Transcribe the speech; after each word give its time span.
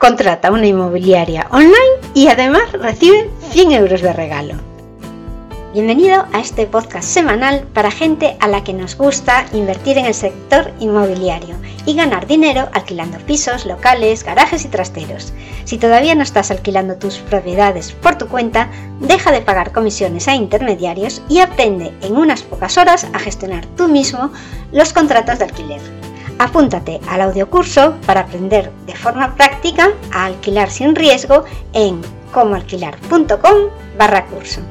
Contrata 0.00 0.50
una 0.50 0.66
inmobiliaria 0.66 1.46
online 1.50 1.74
y 2.14 2.28
además 2.28 2.72
recibe 2.72 3.28
100 3.50 3.72
euros 3.72 4.00
de 4.00 4.14
regalo. 4.14 4.54
Bienvenido 5.74 6.24
a 6.32 6.40
este 6.40 6.64
podcast 6.64 7.06
semanal 7.06 7.66
para 7.74 7.90
gente 7.90 8.34
a 8.40 8.48
la 8.48 8.64
que 8.64 8.72
nos 8.72 8.96
gusta 8.96 9.44
invertir 9.52 9.98
en 9.98 10.06
el 10.06 10.14
sector 10.14 10.72
inmobiliario 10.80 11.54
y 11.84 11.96
ganar 11.96 12.26
dinero 12.26 12.70
alquilando 12.72 13.18
pisos, 13.18 13.66
locales, 13.66 14.24
garajes 14.24 14.64
y 14.64 14.68
trasteros. 14.68 15.34
Si 15.66 15.76
todavía 15.76 16.14
no 16.14 16.22
estás 16.22 16.50
alquilando 16.50 16.96
tus 16.96 17.18
propiedades 17.18 17.92
por 17.92 18.16
tu 18.16 18.26
cuenta, 18.26 18.70
deja 19.00 19.32
de 19.32 19.42
pagar 19.42 19.70
comisiones 19.70 20.28
a 20.28 20.34
intermediarios 20.34 21.20
y 21.28 21.40
aprende 21.40 21.92
en 22.00 22.16
unas 22.16 22.42
pocas 22.42 22.78
horas 22.78 23.06
a 23.12 23.18
gestionar 23.18 23.66
tú 23.76 23.86
mismo 23.86 24.32
los 24.72 24.94
contratos 24.94 25.40
de 25.40 25.44
alquiler. 25.44 25.99
Apúntate 26.40 27.00
al 27.06 27.20
audiocurso 27.20 27.96
para 28.06 28.22
aprender 28.22 28.72
de 28.86 28.94
forma 28.94 29.34
práctica 29.34 29.90
a 30.10 30.24
alquilar 30.24 30.70
sin 30.70 30.94
riesgo 30.94 31.44
en 31.74 32.00
comoalquilar.com 32.32 33.68
barra 33.98 34.24
curso. 34.24 34.62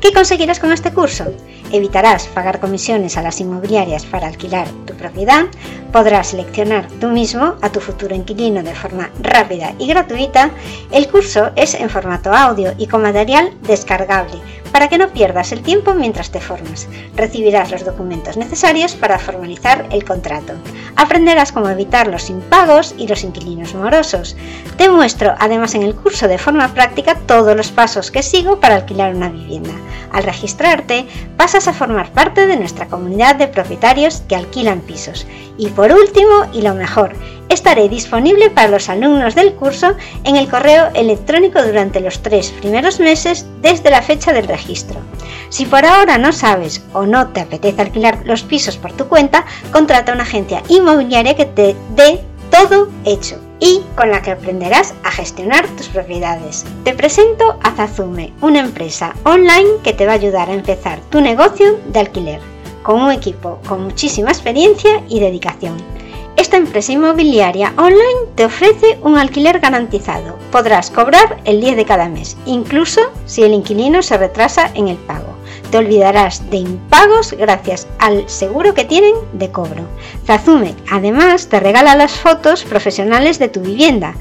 ¿Qué 0.00 0.12
conseguirás 0.12 0.60
con 0.60 0.70
este 0.70 0.92
curso? 0.92 1.24
Evitarás 1.72 2.28
pagar 2.28 2.60
comisiones 2.60 3.16
a 3.16 3.22
las 3.22 3.40
inmobiliarias 3.40 4.06
para 4.06 4.28
alquilar 4.28 4.68
tu 4.86 4.94
propiedad, 4.94 5.46
podrás 5.92 6.28
seleccionar 6.28 6.86
tú 7.00 7.08
mismo 7.08 7.56
a 7.62 7.72
tu 7.72 7.80
futuro 7.80 8.14
inquilino 8.14 8.62
de 8.62 8.74
forma 8.76 9.10
rápida 9.20 9.74
y 9.80 9.88
gratuita. 9.88 10.50
El 10.92 11.08
curso 11.08 11.50
es 11.56 11.74
en 11.74 11.90
formato 11.90 12.32
audio 12.32 12.74
y 12.78 12.86
con 12.86 13.02
material 13.02 13.52
descargable 13.62 14.40
para 14.72 14.88
que 14.88 14.98
no 14.98 15.08
pierdas 15.08 15.52
el 15.52 15.62
tiempo 15.62 15.94
mientras 15.94 16.30
te 16.30 16.40
formas. 16.40 16.88
Recibirás 17.14 17.70
los 17.70 17.84
documentos 17.84 18.36
necesarios 18.36 18.94
para 18.94 19.18
formalizar 19.18 19.86
el 19.90 20.04
contrato. 20.04 20.54
Aprenderás 20.96 21.52
cómo 21.52 21.68
evitar 21.68 22.08
los 22.08 22.30
impagos 22.30 22.94
y 22.98 23.06
los 23.06 23.22
inquilinos 23.22 23.74
morosos. 23.74 24.36
Te 24.76 24.88
muestro 24.88 25.34
además 25.38 25.74
en 25.74 25.82
el 25.82 25.94
curso 25.94 26.26
de 26.26 26.38
forma 26.38 26.74
práctica 26.74 27.14
todos 27.26 27.56
los 27.56 27.70
pasos 27.70 28.10
que 28.10 28.22
sigo 28.22 28.58
para 28.60 28.76
alquilar 28.76 29.14
una 29.14 29.28
vivienda. 29.28 29.72
Al 30.12 30.24
registrarte, 30.24 31.06
pasas 31.36 31.68
a 31.68 31.72
formar 31.72 32.12
parte 32.12 32.46
de 32.46 32.56
nuestra 32.56 32.86
comunidad 32.86 33.36
de 33.36 33.48
propietarios 33.48 34.22
que 34.28 34.36
alquilan 34.36 34.80
pisos. 34.80 35.26
Y 35.56 35.68
por 35.68 35.92
último, 35.92 36.46
y 36.52 36.62
lo 36.62 36.74
mejor, 36.74 37.14
estaré 37.52 37.88
disponible 37.88 38.50
para 38.50 38.68
los 38.68 38.88
alumnos 38.88 39.34
del 39.34 39.54
curso 39.54 39.94
en 40.24 40.36
el 40.36 40.48
correo 40.48 40.88
electrónico 40.94 41.62
durante 41.62 42.00
los 42.00 42.22
tres 42.22 42.50
primeros 42.50 42.98
meses 42.98 43.46
desde 43.60 43.90
la 43.90 44.02
fecha 44.02 44.32
del 44.32 44.48
registro. 44.48 45.00
Si 45.48 45.66
por 45.66 45.84
ahora 45.84 46.18
no 46.18 46.32
sabes 46.32 46.82
o 46.92 47.04
no 47.04 47.28
te 47.28 47.40
apetece 47.40 47.82
alquilar 47.82 48.20
los 48.24 48.42
pisos 48.42 48.76
por 48.76 48.92
tu 48.92 49.06
cuenta, 49.06 49.44
contrata 49.70 50.12
una 50.12 50.22
agencia 50.22 50.62
inmobiliaria 50.68 51.36
que 51.36 51.44
te 51.44 51.76
dé 51.94 52.20
todo 52.50 52.88
hecho 53.04 53.38
y 53.60 53.80
con 53.96 54.10
la 54.10 54.22
que 54.22 54.32
aprenderás 54.32 54.94
a 55.04 55.10
gestionar 55.10 55.66
tus 55.76 55.88
propiedades. 55.88 56.64
Te 56.84 56.94
presento 56.94 57.58
a 57.62 57.70
Zazume, 57.72 58.32
una 58.40 58.60
empresa 58.60 59.14
online 59.24 59.70
que 59.84 59.92
te 59.92 60.06
va 60.06 60.12
a 60.12 60.16
ayudar 60.16 60.50
a 60.50 60.54
empezar 60.54 61.00
tu 61.10 61.20
negocio 61.20 61.78
de 61.86 62.00
alquiler, 62.00 62.40
con 62.82 63.00
un 63.00 63.12
equipo 63.12 63.60
con 63.68 63.84
muchísima 63.84 64.30
experiencia 64.30 65.02
y 65.08 65.20
dedicación. 65.20 66.01
Esta 66.36 66.56
empresa 66.56 66.92
inmobiliaria 66.92 67.72
online 67.76 68.30
te 68.34 68.44
ofrece 68.44 68.98
un 69.02 69.18
alquiler 69.18 69.60
garantizado. 69.60 70.38
Podrás 70.50 70.90
cobrar 70.90 71.38
el 71.44 71.60
10 71.60 71.76
de 71.76 71.84
cada 71.84 72.08
mes, 72.08 72.36
incluso 72.46 73.00
si 73.26 73.42
el 73.42 73.52
inquilino 73.52 74.02
se 74.02 74.16
retrasa 74.16 74.70
en 74.74 74.88
el 74.88 74.96
pago. 74.96 75.34
Te 75.70 75.78
olvidarás 75.78 76.50
de 76.50 76.58
impagos 76.58 77.32
gracias 77.32 77.86
al 77.98 78.28
seguro 78.28 78.74
que 78.74 78.84
tienen 78.84 79.14
de 79.32 79.50
cobro. 79.50 79.84
Zazume 80.26 80.74
además 80.90 81.48
te 81.48 81.60
regala 81.60 81.96
las 81.96 82.12
fotos 82.12 82.64
profesionales 82.64 83.38
de 83.38 83.48
tu 83.48 83.60
vivienda. 83.60 84.14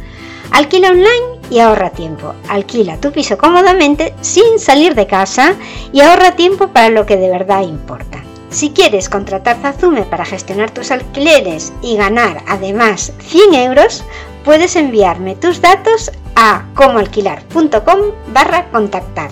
Alquila 0.51 0.89
online 0.89 1.41
y 1.49 1.59
ahorra 1.59 1.91
tiempo. 1.91 2.33
Alquila 2.49 2.97
tu 2.97 3.11
piso 3.11 3.37
cómodamente 3.37 4.13
sin 4.21 4.59
salir 4.59 4.95
de 4.95 5.07
casa 5.07 5.55
y 5.93 6.01
ahorra 6.01 6.35
tiempo 6.35 6.69
para 6.69 6.89
lo 6.89 7.05
que 7.05 7.17
de 7.17 7.29
verdad 7.29 7.61
importa. 7.61 8.23
Si 8.51 8.71
quieres 8.71 9.07
contratar 9.07 9.61
Zazume 9.61 10.03
para 10.03 10.25
gestionar 10.25 10.71
tus 10.71 10.91
alquileres 10.91 11.71
y 11.81 11.95
ganar 11.95 12.43
además 12.49 13.13
100 13.19 13.53
euros, 13.53 14.03
puedes 14.43 14.75
enviarme 14.75 15.35
tus 15.35 15.61
datos 15.61 16.11
a 16.35 16.65
comoalquilar.com 16.75 17.99
barra 18.33 18.69
contactar. 18.69 19.31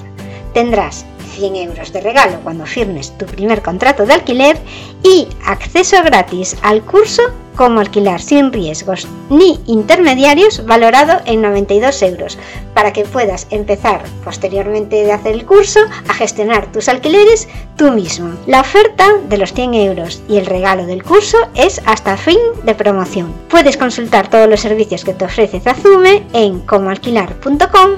Tendrás 0.53 1.05
100 1.39 1.55
euros 1.55 1.93
de 1.93 2.01
regalo 2.01 2.39
cuando 2.43 2.65
firmes 2.65 3.17
tu 3.17 3.25
primer 3.25 3.61
contrato 3.61 4.05
de 4.05 4.13
alquiler 4.13 4.57
y 5.03 5.27
acceso 5.45 5.97
gratis 6.03 6.57
al 6.61 6.83
curso 6.83 7.23
Cómo 7.59 7.81
alquilar 7.81 8.21
sin 8.21 8.53
riesgos 8.53 9.05
ni 9.29 9.59
intermediarios 9.65 10.65
valorado 10.65 11.19
en 11.25 11.41
92 11.41 12.01
euros 12.03 12.37
para 12.73 12.93
que 12.93 13.03
puedas 13.03 13.47
empezar 13.49 14.01
posteriormente 14.23 15.03
de 15.03 15.11
hacer 15.11 15.33
el 15.33 15.45
curso 15.45 15.81
a 16.07 16.13
gestionar 16.13 16.71
tus 16.71 16.87
alquileres 16.87 17.49
tú 17.75 17.91
mismo. 17.91 18.33
La 18.47 18.61
oferta 18.61 19.17
de 19.27 19.37
los 19.37 19.51
100 19.51 19.73
euros 19.73 20.21
y 20.29 20.37
el 20.37 20.45
regalo 20.45 20.85
del 20.85 21.03
curso 21.03 21.37
es 21.53 21.81
hasta 21.85 22.15
fin 22.15 22.39
de 22.63 22.75
promoción. 22.75 23.33
Puedes 23.49 23.75
consultar 23.75 24.29
todos 24.29 24.47
los 24.47 24.61
servicios 24.61 25.03
que 25.03 25.13
te 25.13 25.25
ofrece 25.25 25.59
Zazume 25.59 26.23
en 26.31 26.61
comoalquilar.com. 26.61 27.89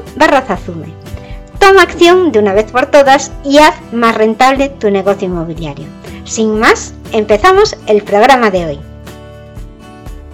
Toma 1.61 1.83
acción 1.83 2.31
de 2.31 2.39
una 2.39 2.53
vez 2.53 2.71
por 2.71 2.87
todas 2.87 3.31
y 3.45 3.59
haz 3.59 3.75
más 3.93 4.15
rentable 4.15 4.69
tu 4.69 4.89
negocio 4.89 5.27
inmobiliario. 5.27 5.85
Sin 6.25 6.59
más, 6.59 6.95
empezamos 7.11 7.77
el 7.85 8.03
programa 8.03 8.49
de 8.49 8.65
hoy. 8.65 8.90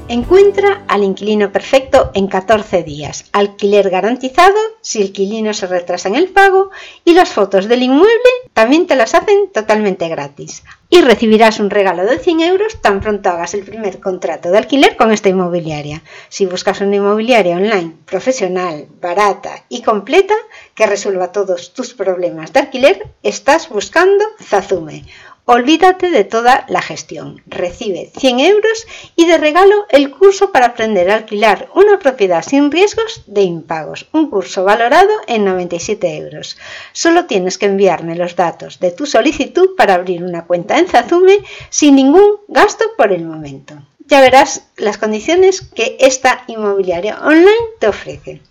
Encuentra 0.10 0.86
al 0.88 1.04
inquilino 1.04 1.52
perfecto 1.52 2.12
en 2.14 2.28
14 2.28 2.82
días, 2.84 3.26
alquiler 3.34 3.90
garantizado 3.90 4.56
si 4.80 5.02
el 5.02 5.08
inquilino 5.08 5.54
se 5.54 5.68
retrasa 5.68 6.08
en 6.08 6.16
el 6.16 6.30
pago 6.30 6.72
y 7.04 7.14
las 7.14 7.28
fotos 7.28 7.68
del 7.68 7.84
inmueble 7.84 8.32
también 8.54 8.88
te 8.88 8.96
las 8.96 9.14
hacen 9.16 9.52
totalmente 9.52 10.08
gratis. 10.08 10.64
Y 10.90 11.02
recibirás 11.02 11.60
un 11.60 11.70
regalo 11.70 12.06
de 12.06 12.20
100 12.20 12.40
euros 12.40 12.82
tan 12.82 13.02
pronto 13.02 13.30
hagas 13.30 13.54
el 13.54 13.66
primer 13.66 14.00
contrato 14.00 14.50
de 14.50 14.60
alquiler 14.60 14.96
con 14.96 15.12
esta 15.12 15.28
inmobiliaria. 15.28 16.02
Si 16.30 16.46
buscas 16.46 16.80
una 16.80 16.96
inmobiliaria 16.96 17.58
online 17.58 17.98
profesional, 18.06 18.88
barata 19.02 19.66
y 19.68 19.82
completa 19.82 20.36
que 20.74 20.88
resuelva 20.88 21.34
todos 21.34 21.74
tus 21.74 21.94
problemas 21.94 22.54
de 22.54 22.62
alquiler, 22.62 23.08
estás 23.24 23.68
buscando 23.68 24.24
Zazume 24.42 25.04
Olvídate 25.50 26.10
de 26.10 26.26
toda 26.26 26.66
la 26.68 26.82
gestión. 26.82 27.42
Recibe 27.48 28.12
100 28.18 28.40
euros 28.42 28.86
y 29.16 29.28
de 29.28 29.38
regalo 29.38 29.86
el 29.88 30.12
curso 30.12 30.52
para 30.52 30.66
aprender 30.66 31.10
a 31.10 31.16
alquilar 31.16 31.70
una 31.74 32.00
propiedad 32.00 32.44
sin 32.44 32.70
riesgos 32.70 33.24
de 33.28 33.44
impagos. 33.44 34.10
Un 34.12 34.30
curso 34.30 34.66
valorado 34.66 35.10
en 35.26 35.46
97 35.46 36.18
euros. 36.18 36.58
Solo 36.92 37.28
tienes 37.28 37.58
que 37.58 37.68
enviarme 37.68 38.18
los 38.18 38.36
datos 38.36 38.82
de 38.82 38.92
tu 38.92 39.06
solicitud 39.06 39.70
para 39.78 39.94
abrir 39.94 40.22
una 40.22 40.44
cuenta 40.44 40.80
en 40.80 40.90
Zazume 40.90 41.38
sin 41.70 41.96
ningún 41.96 42.42
gasto 42.50 42.84
por 42.98 43.14
el 43.14 43.24
momento. 43.24 43.76
Ya 44.00 44.20
verás 44.20 44.68
las 44.76 44.98
condiciones 44.98 45.62
que 45.62 45.96
esta 46.02 46.44
inmobiliaria 46.48 47.22
online 47.22 47.70
te 47.80 47.88
ofrece. 47.88 48.42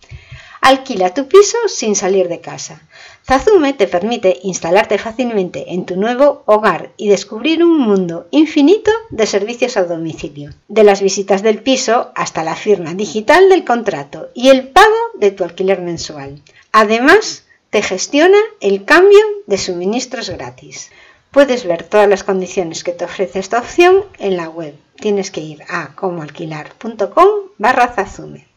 Alquila 0.66 1.14
tu 1.14 1.28
piso 1.28 1.58
sin 1.68 1.94
salir 1.94 2.26
de 2.26 2.40
casa. 2.40 2.82
Zazume 3.24 3.72
te 3.72 3.86
permite 3.86 4.40
instalarte 4.42 4.98
fácilmente 4.98 5.72
en 5.74 5.86
tu 5.86 5.94
nuevo 5.94 6.42
hogar 6.46 6.90
y 6.96 7.06
descubrir 7.08 7.62
un 7.62 7.78
mundo 7.78 8.26
infinito 8.32 8.90
de 9.10 9.26
servicios 9.26 9.76
a 9.76 9.84
domicilio, 9.84 10.50
de 10.66 10.82
las 10.82 11.00
visitas 11.02 11.44
del 11.44 11.62
piso 11.62 12.10
hasta 12.16 12.42
la 12.42 12.56
firma 12.56 12.94
digital 12.94 13.48
del 13.48 13.64
contrato 13.64 14.30
y 14.34 14.48
el 14.48 14.66
pago 14.66 15.02
de 15.14 15.30
tu 15.30 15.44
alquiler 15.44 15.80
mensual. 15.80 16.42
Además, 16.72 17.44
te 17.70 17.80
gestiona 17.80 18.38
el 18.58 18.84
cambio 18.84 19.20
de 19.46 19.58
suministros 19.58 20.30
gratis. 20.30 20.90
Puedes 21.30 21.64
ver 21.64 21.84
todas 21.84 22.08
las 22.08 22.24
condiciones 22.24 22.82
que 22.82 22.90
te 22.90 23.04
ofrece 23.04 23.38
esta 23.38 23.60
opción 23.60 24.04
en 24.18 24.36
la 24.36 24.48
web. 24.48 24.74
Tienes 24.96 25.30
que 25.30 25.42
ir 25.42 25.62
a 25.68 25.94
comoalquilar.com 25.94 27.28
barra 27.56 27.86
Zazume. 27.94 28.55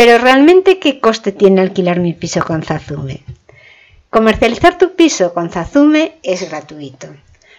Pero 0.00 0.16
realmente, 0.16 0.78
¿qué 0.78 0.98
coste 0.98 1.30
tiene 1.30 1.60
alquilar 1.60 2.00
mi 2.00 2.14
piso 2.14 2.42
con 2.42 2.62
Zazume? 2.62 3.20
Comercializar 4.08 4.78
tu 4.78 4.94
piso 4.94 5.34
con 5.34 5.50
Zazume 5.50 6.14
es 6.22 6.48
gratuito. 6.48 7.08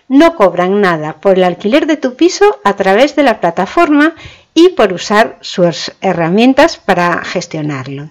No 0.08 0.36
cobran 0.36 0.82
nada 0.82 1.22
por 1.22 1.38
el 1.38 1.44
alquiler 1.44 1.86
de 1.86 1.98
tu 1.98 2.16
piso 2.16 2.60
a 2.64 2.76
través 2.76 3.16
de 3.16 3.22
la 3.22 3.40
plataforma 3.40 4.16
y 4.56 4.70
por 4.70 4.92
usar 4.92 5.38
sus 5.42 5.92
herramientas 6.02 6.78
para 6.78 7.24
gestionarlo. 7.24 8.10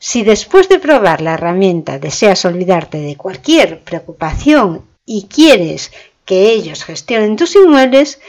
Si 0.00 0.24
después 0.24 0.68
de 0.68 0.80
probar 0.80 1.20
la 1.20 1.34
herramienta 1.34 2.00
deseas 2.00 2.44
olvidarte 2.44 2.98
de 2.98 3.14
cualquier 3.14 3.84
preocupación 3.84 4.84
y 5.06 5.28
quieres 5.28 5.92
que 6.24 6.50
ellos 6.50 6.82
gestionen 6.82 7.36
tus 7.36 7.54
inmuebles, 7.54 8.20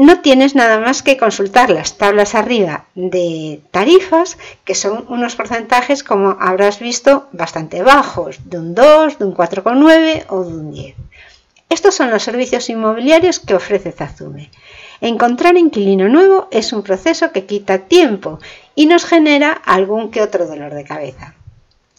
no 0.00 0.20
tienes 0.22 0.54
nada 0.54 0.80
más 0.80 1.02
que 1.02 1.18
consultar 1.18 1.68
las 1.68 1.98
tablas 1.98 2.34
arriba 2.34 2.86
de 2.94 3.60
tarifas, 3.70 4.38
que 4.64 4.74
son 4.74 5.04
unos 5.08 5.36
porcentajes, 5.36 6.02
como 6.02 6.38
habrás 6.40 6.78
visto, 6.78 7.28
bastante 7.32 7.82
bajos, 7.82 8.38
de 8.48 8.58
un 8.58 8.74
2, 8.74 9.18
de 9.18 9.24
un 9.26 9.34
4,9 9.34 10.24
o 10.30 10.42
de 10.42 10.52
un 10.54 10.70
10. 10.72 10.96
Estos 11.68 11.94
son 11.94 12.10
los 12.10 12.22
servicios 12.22 12.70
inmobiliarios 12.70 13.40
que 13.40 13.54
ofrece 13.54 13.92
Zazume. 13.92 14.50
Encontrar 15.02 15.58
inquilino 15.58 16.08
nuevo 16.08 16.48
es 16.50 16.72
un 16.72 16.82
proceso 16.82 17.30
que 17.30 17.44
quita 17.44 17.80
tiempo 17.80 18.38
y 18.74 18.86
nos 18.86 19.04
genera 19.04 19.52
algún 19.52 20.10
que 20.10 20.22
otro 20.22 20.46
dolor 20.46 20.72
de 20.72 20.84
cabeza. 20.84 21.34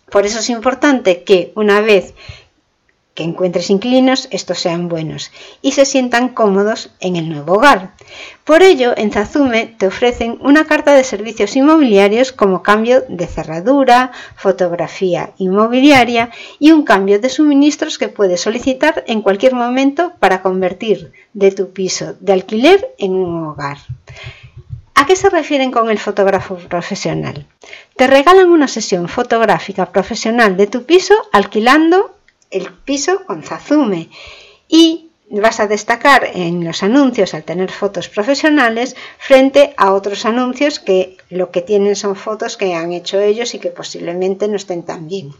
Por 0.10 0.26
eso 0.26 0.40
es 0.40 0.50
importante 0.50 1.24
que 1.24 1.52
una 1.56 1.82
vez 1.82 2.16
que 3.14 3.24
encuentres 3.24 3.70
inquilinos, 3.70 4.28
estos 4.32 4.60
sean 4.60 4.88
buenos 4.88 5.32
y 5.62 5.74
se 5.74 5.86
sientan 5.86 6.30
cómodos 6.30 6.92
en 7.00 7.16
el 7.16 7.30
nuevo 7.30 7.54
hogar. 7.54 7.92
Por 8.46 8.64
ello, 8.64 8.94
en 8.96 9.12
Zazume 9.12 9.66
te 9.78 9.88
ofrecen 9.88 10.38
una 10.42 10.66
carta 10.66 10.94
de 10.94 11.04
servicios 11.04 11.56
inmobiliarios 11.56 12.32
como 12.32 12.64
cambio 12.64 13.04
de 13.10 13.28
cerradura, 13.28 14.12
fotografía 14.36 15.32
inmobiliaria 15.38 16.32
y 16.60 16.72
un 16.72 16.84
cambio 16.84 17.20
de 17.20 17.30
suministros 17.30 17.98
que 17.98 18.08
puedes 18.08 18.42
solicitar 18.42 19.04
en 19.08 19.22
cualquier 19.22 19.56
momento 19.56 20.14
para 20.20 20.42
convertir 20.42 21.12
de 21.34 21.52
tu 21.52 21.72
piso 21.72 22.16
de 22.20 22.34
alquiler 22.34 22.94
en 22.98 23.14
un 23.14 23.46
hogar. 23.46 23.78
¿A 24.96 25.06
qué 25.06 25.16
se 25.16 25.30
refieren 25.30 25.72
con 25.72 25.90
el 25.90 25.98
fotógrafo 25.98 26.58
profesional? 26.58 27.48
Te 27.96 28.06
regalan 28.08 28.50
una 28.50 28.68
sesión 28.68 29.10
fotográfica 29.10 29.88
profesional 29.88 30.58
de 30.58 30.68
tu 30.68 30.84
piso 30.84 31.16
alquilando 31.32 32.16
el 32.52 32.72
piso 32.72 33.26
con 33.26 33.44
Zazume 33.44 34.10
y 34.68 35.12
vas 35.40 35.62
a 35.62 35.68
destacar 35.68 36.28
en 36.34 36.66
los 36.66 36.84
anuncios 36.84 37.34
al 37.34 37.44
tener 37.44 37.72
fotos 37.72 38.10
profesionales 38.10 38.98
frente 39.18 39.74
a 39.78 39.94
otros 39.94 40.26
anuncios 40.26 40.80
que 40.80 41.18
lo 41.30 41.52
que 41.52 41.62
tienen 41.62 41.96
son 41.96 42.18
fotos 42.18 42.58
que 42.58 42.74
han 42.74 42.92
hecho 42.92 43.20
ellos 43.22 43.54
y 43.54 43.60
que 43.60 43.70
posiblemente 43.70 44.50
no 44.50 44.58
estén 44.58 44.84
tan 44.84 45.08
bien. 45.08 45.34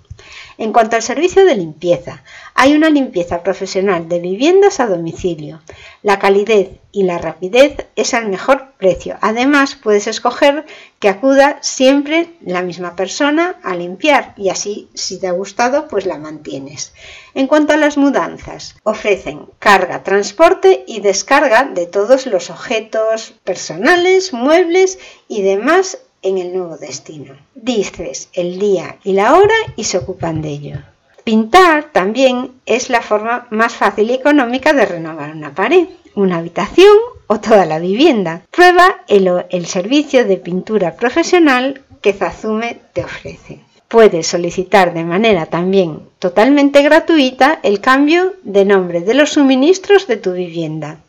En 0.58 0.72
cuanto 0.72 0.96
al 0.96 1.02
servicio 1.02 1.44
de 1.46 1.56
limpieza, 1.56 2.24
hay 2.56 2.74
una 2.74 2.90
limpieza 2.90 3.44
profesional 3.44 4.08
de 4.08 4.20
viviendas 4.20 4.80
a 4.80 4.88
domicilio. 4.88 5.62
La 6.04 6.20
calidez 6.20 6.70
y 6.92 7.04
la 7.04 7.18
rapidez 7.18 7.88
es 7.96 8.14
al 8.14 8.30
mejor 8.30 8.74
precio. 8.78 9.18
Además, 9.22 9.76
puedes 9.76 10.08
escoger 10.08 10.66
que 11.00 11.10
acuda 11.10 11.58
siempre 11.62 12.34
la 12.42 12.62
misma 12.62 12.96
persona 12.96 13.60
a 13.64 13.76
limpiar 13.76 14.34
y 14.38 14.50
así, 14.50 14.90
si 14.94 15.20
te 15.20 15.28
ha 15.28 15.32
gustado, 15.32 15.88
pues 15.88 16.06
la 16.06 16.18
mantienes. 16.18 16.94
En 17.34 17.48
cuanto 17.48 17.74
a 17.74 17.78
las 17.78 17.98
mudanzas, 17.98 18.76
ofrecen 18.84 19.46
carga, 19.60 20.04
transporte 20.04 20.84
y 20.88 21.00
descarga 21.02 21.64
de 21.66 21.86
todos 21.86 22.26
los 22.28 22.50
objetos 22.50 23.34
personales, 23.44 24.34
muebles 24.34 25.00
y 25.28 25.42
demás 25.42 26.00
en 26.22 26.38
el 26.38 26.54
nuevo 26.54 26.78
destino. 26.78 27.36
Dices 27.56 28.30
el 28.34 28.60
día 28.60 28.98
y 29.04 29.14
la 29.14 29.36
hora 29.36 29.56
y 29.76 29.86
se 29.86 29.98
ocupan 29.98 30.42
de 30.42 30.50
ello. 30.50 30.78
Pintar 31.24 31.92
también 31.92 32.54
es 32.66 32.90
la 32.90 33.02
forma 33.02 33.48
más 33.52 33.76
fácil 33.76 34.10
y 34.10 34.16
económica 34.16 34.74
de 34.74 34.86
renovar 34.88 35.32
una 35.36 35.54
pared, 35.54 35.88
una 36.16 36.38
habitación 36.38 36.96
o 37.28 37.40
toda 37.40 37.66
la 37.66 37.80
vivienda. 37.80 38.42
Prueba 38.52 39.02
el, 39.08 39.66
servicio 39.66 40.26
de 40.26 40.38
pintura 40.38 40.96
profesional 40.96 41.82
que 42.02 42.14
Zazume 42.14 42.80
te 42.94 43.04
ofrece. 43.04 43.60
Puedes 43.88 44.28
solicitar 44.28 44.94
de 44.94 45.04
manera 45.04 45.48
también 45.48 46.02
totalmente 46.20 46.82
gratuita 46.82 47.60
el 47.64 47.82
cambio 47.82 48.36
de 48.44 48.66
nombre 48.66 49.02
de 49.02 49.14
los 49.14 49.32
suministros 49.32 50.08
de 50.08 50.18
tu 50.18 50.34
vivienda 50.34 51.00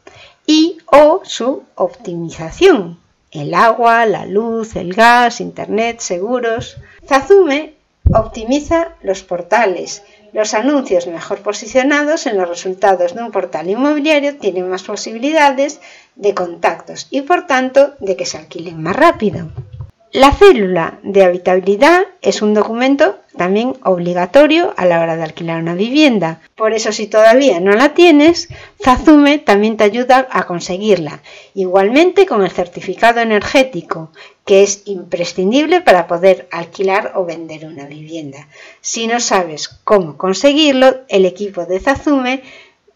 y 0.46 0.78
o 0.87 1.20
su 1.25 1.62
optimización 1.76 2.98
el 3.32 3.55
agua, 3.55 4.05
la 4.05 4.26
luz, 4.26 4.76
el 4.76 4.93
gas, 4.93 5.40
internet, 5.40 6.00
seguros. 6.00 6.76
Zazume 7.06 7.75
optimiza 8.14 8.90
los 9.02 9.22
portales. 9.22 10.02
Los 10.32 10.55
anuncios 10.55 11.06
mejor 11.06 11.40
posicionados 11.40 12.26
en 12.26 12.38
los 12.38 12.49
resultados 12.49 13.14
de 13.14 13.23
un 13.23 13.31
portal 13.31 13.69
inmobiliario 13.69 14.38
tienen 14.38 14.69
más 14.69 14.82
posibilidades 14.82 15.81
de 16.17 16.34
contactos 16.34 17.06
y 17.11 17.20
por 17.23 17.46
tanto 17.46 17.94
de 18.00 18.17
que 18.17 18.25
se 18.25 18.38
alquilen 18.38 18.82
más 18.82 18.96
rápido. 18.96 19.49
La 20.12 20.31
célula 20.31 20.99
de 21.03 21.25
habitabilidad 21.25 22.03
es 22.20 22.43
un 22.43 22.53
documento 22.53 23.17
también 23.35 23.79
obligatorio 23.82 24.75
a 24.76 24.85
la 24.85 25.00
hora 25.00 25.17
de 25.17 25.23
alquilar 25.23 25.62
una 25.62 25.75
vivienda. 25.75 26.43
Por 26.55 26.75
eso 26.75 26.93
si 26.93 27.06
todavía 27.06 27.61
no 27.61 27.73
la 27.73 27.94
tienes, 27.94 28.50
Zazume 28.85 29.38
también 29.38 29.79
te 29.79 29.85
ayuda 29.85 30.29
a 30.31 30.44
conseguirla. 30.44 31.23
Igualmente 31.55 32.26
con 32.26 32.44
el 32.44 32.50
certificado 32.50 33.20
energético, 33.20 34.12
que 34.44 34.62
es 34.62 34.82
imprescindible 34.85 35.81
para 35.81 36.06
poder 36.06 36.47
alquilar 36.50 37.12
o 37.15 37.25
vender 37.25 37.65
una 37.65 37.87
vivienda. 37.87 38.49
Si 38.82 39.06
no 39.06 39.19
sabes 39.19 39.70
cómo 39.82 40.19
conseguirlo, 40.19 40.97
el 41.08 41.25
equipo 41.25 41.65
de 41.65 41.81
Zazume 41.81 42.43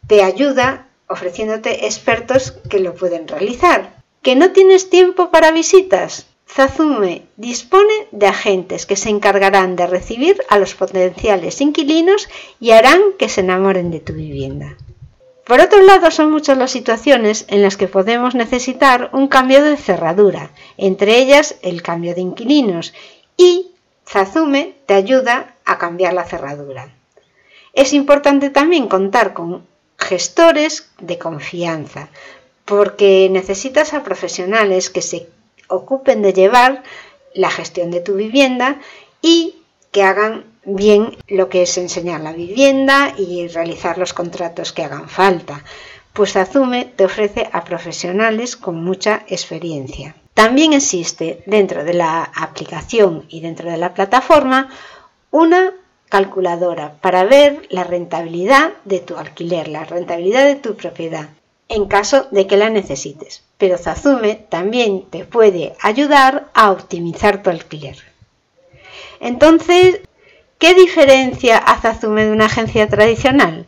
te 0.06 0.22
ayuda 0.22 0.88
ofreciéndote 1.08 1.86
expertos 1.86 2.50
que 2.68 2.80
lo 2.80 2.94
pueden 2.94 3.26
realizar. 3.26 3.94
¿Que 4.20 4.36
no 4.36 4.50
tienes 4.50 4.90
tiempo 4.90 5.30
para 5.30 5.50
visitas? 5.50 6.26
Zazume 6.48 7.26
dispone 7.36 8.06
de 8.12 8.26
agentes 8.26 8.86
que 8.86 8.96
se 8.96 9.10
encargarán 9.10 9.76
de 9.76 9.86
recibir 9.86 10.40
a 10.48 10.58
los 10.58 10.74
potenciales 10.74 11.60
inquilinos 11.60 12.28
y 12.60 12.70
harán 12.70 13.00
que 13.18 13.28
se 13.28 13.40
enamoren 13.40 13.90
de 13.90 14.00
tu 14.00 14.12
vivienda. 14.12 14.76
Por 15.44 15.60
otro 15.60 15.82
lado, 15.82 16.10
son 16.10 16.30
muchas 16.30 16.58
las 16.58 16.70
situaciones 16.70 17.44
en 17.48 17.62
las 17.62 17.76
que 17.76 17.88
podemos 17.88 18.34
necesitar 18.34 19.10
un 19.12 19.28
cambio 19.28 19.62
de 19.62 19.76
cerradura, 19.76 20.50
entre 20.76 21.18
ellas 21.18 21.56
el 21.62 21.82
cambio 21.82 22.14
de 22.14 22.22
inquilinos, 22.22 22.94
y 23.36 23.68
Zazume 24.08 24.74
te 24.86 24.94
ayuda 24.94 25.54
a 25.64 25.78
cambiar 25.78 26.14
la 26.14 26.24
cerradura. 26.24 26.94
Es 27.74 27.92
importante 27.92 28.50
también 28.50 28.88
contar 28.88 29.34
con 29.34 29.66
gestores 29.98 30.90
de 30.98 31.18
confianza, 31.18 32.08
porque 32.64 33.28
necesitas 33.30 33.94
a 33.94 34.02
profesionales 34.02 34.90
que 34.90 35.02
se 35.02 35.28
ocupen 35.68 36.22
de 36.22 36.32
llevar 36.32 36.82
la 37.34 37.50
gestión 37.50 37.90
de 37.90 38.00
tu 38.00 38.14
vivienda 38.14 38.80
y 39.22 39.56
que 39.92 40.02
hagan 40.02 40.44
bien 40.64 41.16
lo 41.28 41.48
que 41.48 41.62
es 41.62 41.78
enseñar 41.78 42.20
la 42.20 42.32
vivienda 42.32 43.14
y 43.16 43.48
realizar 43.48 43.98
los 43.98 44.12
contratos 44.12 44.72
que 44.72 44.84
hagan 44.84 45.08
falta, 45.08 45.64
pues 46.12 46.36
Azume 46.36 46.84
te 46.84 47.04
ofrece 47.04 47.48
a 47.52 47.64
profesionales 47.64 48.56
con 48.56 48.82
mucha 48.82 49.24
experiencia. 49.28 50.16
También 50.34 50.72
existe 50.72 51.42
dentro 51.46 51.84
de 51.84 51.94
la 51.94 52.22
aplicación 52.22 53.24
y 53.28 53.40
dentro 53.40 53.70
de 53.70 53.76
la 53.76 53.94
plataforma 53.94 54.68
una 55.30 55.72
calculadora 56.08 56.94
para 57.00 57.24
ver 57.24 57.66
la 57.70 57.84
rentabilidad 57.84 58.72
de 58.84 59.00
tu 59.00 59.16
alquiler, 59.16 59.68
la 59.68 59.84
rentabilidad 59.84 60.44
de 60.44 60.56
tu 60.56 60.74
propiedad 60.76 61.28
en 61.68 61.86
caso 61.86 62.28
de 62.30 62.46
que 62.46 62.56
la 62.56 62.70
necesites. 62.70 63.42
Pero 63.58 63.78
Zazume 63.78 64.34
también 64.48 65.04
te 65.10 65.24
puede 65.24 65.74
ayudar 65.80 66.48
a 66.54 66.70
optimizar 66.70 67.42
tu 67.42 67.50
alquiler. 67.50 67.96
Entonces, 69.20 70.00
¿qué 70.58 70.74
diferencia 70.74 71.58
a 71.58 71.80
Zazume 71.80 72.26
de 72.26 72.32
una 72.32 72.46
agencia 72.46 72.88
tradicional? 72.88 73.66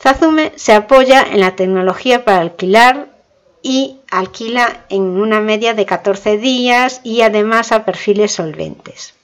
Zazume 0.00 0.52
se 0.56 0.72
apoya 0.72 1.22
en 1.22 1.40
la 1.40 1.56
tecnología 1.56 2.24
para 2.24 2.40
alquilar 2.40 3.08
y 3.62 3.98
alquila 4.10 4.84
en 4.90 5.02
una 5.02 5.40
media 5.40 5.74
de 5.74 5.86
14 5.86 6.38
días 6.38 7.00
y 7.02 7.22
además 7.22 7.72
a 7.72 7.84
perfiles 7.84 8.32
solventes. 8.32 9.15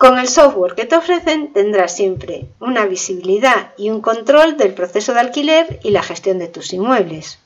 Con 0.00 0.18
el 0.18 0.28
software 0.28 0.74
que 0.74 0.86
te 0.86 0.96
ofrecen 0.96 1.52
tendrás 1.52 1.94
siempre 1.94 2.46
una 2.58 2.86
visibilidad 2.86 3.74
y 3.76 3.90
un 3.90 4.00
control 4.00 4.56
del 4.56 4.72
proceso 4.72 5.12
de 5.12 5.20
alquiler 5.20 5.78
y 5.84 5.90
la 5.90 6.02
gestión 6.02 6.38
de 6.38 6.48
tus 6.48 6.72
inmuebles. 6.72 7.38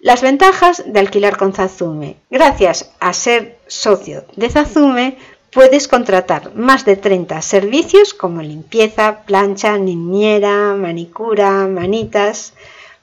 Las 0.00 0.22
ventajas 0.22 0.82
de 0.84 0.98
alquilar 0.98 1.36
con 1.36 1.52
Zazume. 1.52 2.16
Gracias 2.30 2.90
a 2.98 3.12
ser 3.12 3.60
socio 3.68 4.24
de 4.34 4.50
Zazume 4.50 5.18
puedes 5.52 5.86
contratar 5.86 6.52
más 6.56 6.84
de 6.84 6.96
30 6.96 7.40
servicios 7.42 8.12
como 8.12 8.42
limpieza, 8.42 9.20
plancha, 9.24 9.78
niñera, 9.78 10.74
manicura, 10.74 11.68
manitas. 11.68 12.54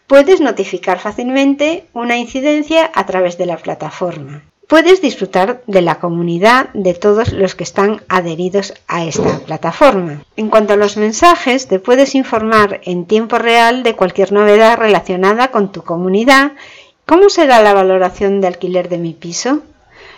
Puedes 0.06 0.42
notificar 0.42 1.00
fácilmente 1.00 1.86
una 1.94 2.18
incidencia 2.18 2.92
a 2.94 3.06
través 3.06 3.38
de 3.38 3.46
la 3.46 3.56
plataforma 3.56 4.44
puedes 4.70 5.02
disfrutar 5.02 5.64
de 5.66 5.82
la 5.82 5.96
comunidad 5.96 6.70
de 6.76 6.94
todos 6.94 7.34
los 7.34 7.56
que 7.56 7.64
están 7.64 8.04
adheridos 8.08 8.76
a 8.88 9.04
esta 9.04 9.40
plataforma. 9.40 10.24
En 10.38 10.50
cuanto 10.50 10.74
a 10.74 10.78
los 10.78 10.96
mensajes, 10.96 11.68
te 11.68 11.80
puedes 11.80 12.14
informar 12.14 12.80
en 12.84 13.06
tiempo 13.06 13.40
real 13.40 13.82
de 13.82 13.96
cualquier 13.96 14.32
novedad 14.32 14.78
relacionada 14.78 15.50
con 15.50 15.72
tu 15.72 15.82
comunidad. 15.82 16.52
¿Cómo 17.08 17.30
será 17.30 17.64
la 17.64 17.74
valoración 17.74 18.42
de 18.42 18.48
alquiler 18.48 18.90
de 18.90 19.00
mi 19.00 19.14
piso? 19.14 19.64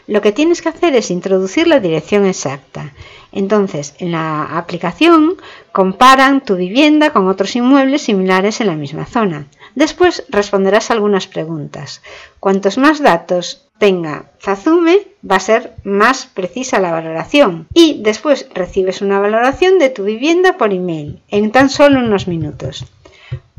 Lo 0.06 0.22
que 0.22 0.34
tienes 0.34 0.62
que 0.62 0.68
hacer 0.68 0.96
es 0.96 1.12
introducir 1.12 1.68
la 1.68 1.80
dirección 1.80 2.26
exacta. 2.26 2.92
Entonces, 3.32 3.96
en 4.00 4.12
la 4.12 4.58
aplicación 4.58 5.38
comparan 5.72 6.44
tu 6.44 6.58
vivienda 6.58 7.14
con 7.14 7.30
otros 7.30 7.56
inmuebles 7.56 8.02
similares 8.02 8.60
en 8.60 8.68
la 8.68 8.76
misma 8.76 9.06
zona. 9.06 9.46
Después 9.76 10.26
responderás 10.28 10.92
algunas 10.92 11.28
preguntas. 11.28 12.02
Cuantos 12.42 12.78
más 12.78 13.00
datos 13.00 13.71
tenga 13.82 14.26
Zazume, 14.40 15.08
va 15.30 15.38
a 15.38 15.48
ser 15.50 15.74
más 15.84 16.28
precisa 16.28 16.80
la 16.80 16.92
valoración. 16.92 17.68
Y 17.74 18.04
después 18.04 18.48
recibes 18.54 19.02
una 19.02 19.20
valoración 19.20 19.80
de 19.80 19.90
tu 19.90 20.04
vivienda 20.04 20.56
por 20.56 20.72
email 20.72 21.20
en 21.30 21.52
tan 21.52 21.68
solo 21.68 21.98
unos 21.98 22.28
minutos. 22.28 22.86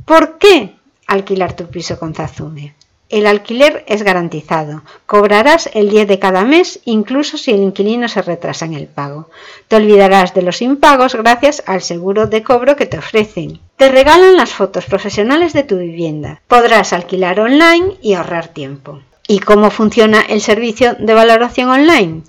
¿Por 0.05 0.39
qué 0.39 0.77
alquilar 1.09 1.57
tu 1.57 1.67
piso 1.67 1.99
con 1.99 2.15
Zazume? 2.15 2.73
el 3.09 3.27
alquiler 3.27 3.85
es 3.89 4.05
garantizado. 4.05 4.85
Cobrarás 5.05 5.69
el 5.75 5.91
10 5.91 6.09
de 6.09 6.19
cada 6.19 6.45
mes, 6.45 6.81
incluso 6.87 7.37
si 7.37 7.51
el 7.51 7.61
inquilino 7.61 8.09
se 8.09 8.23
retrasa 8.23 8.65
en 8.65 8.73
el 8.73 8.87
pago. 8.87 9.29
Te 9.69 9.77
olvidarás 9.77 10.33
de 10.33 10.41
los 10.41 10.63
impagos 10.63 11.15
gracias 11.15 11.63
al 11.67 11.83
seguro 11.83 12.27
de 12.27 12.43
cobro 12.43 12.75
que 12.75 12.87
te 12.87 12.97
ofrecen. 12.97 13.61
Te 13.77 13.91
regalan 13.91 14.39
las 14.39 14.55
fotos 14.55 14.87
profesionales 14.87 15.53
de 15.53 15.65
tu 15.65 15.77
vivienda. 15.77 16.41
Podrás 16.49 16.95
alquilar 16.95 17.39
online 17.39 17.99
y 18.01 18.15
ahorrar 18.15 18.49
tiempo. 18.49 19.01
¿Y 19.33 19.39
cómo 19.39 19.71
funciona 19.71 20.21
el 20.21 20.43
servicio 20.43 20.95
de 20.99 21.15
valoración 21.15 21.71
online? 21.71 22.21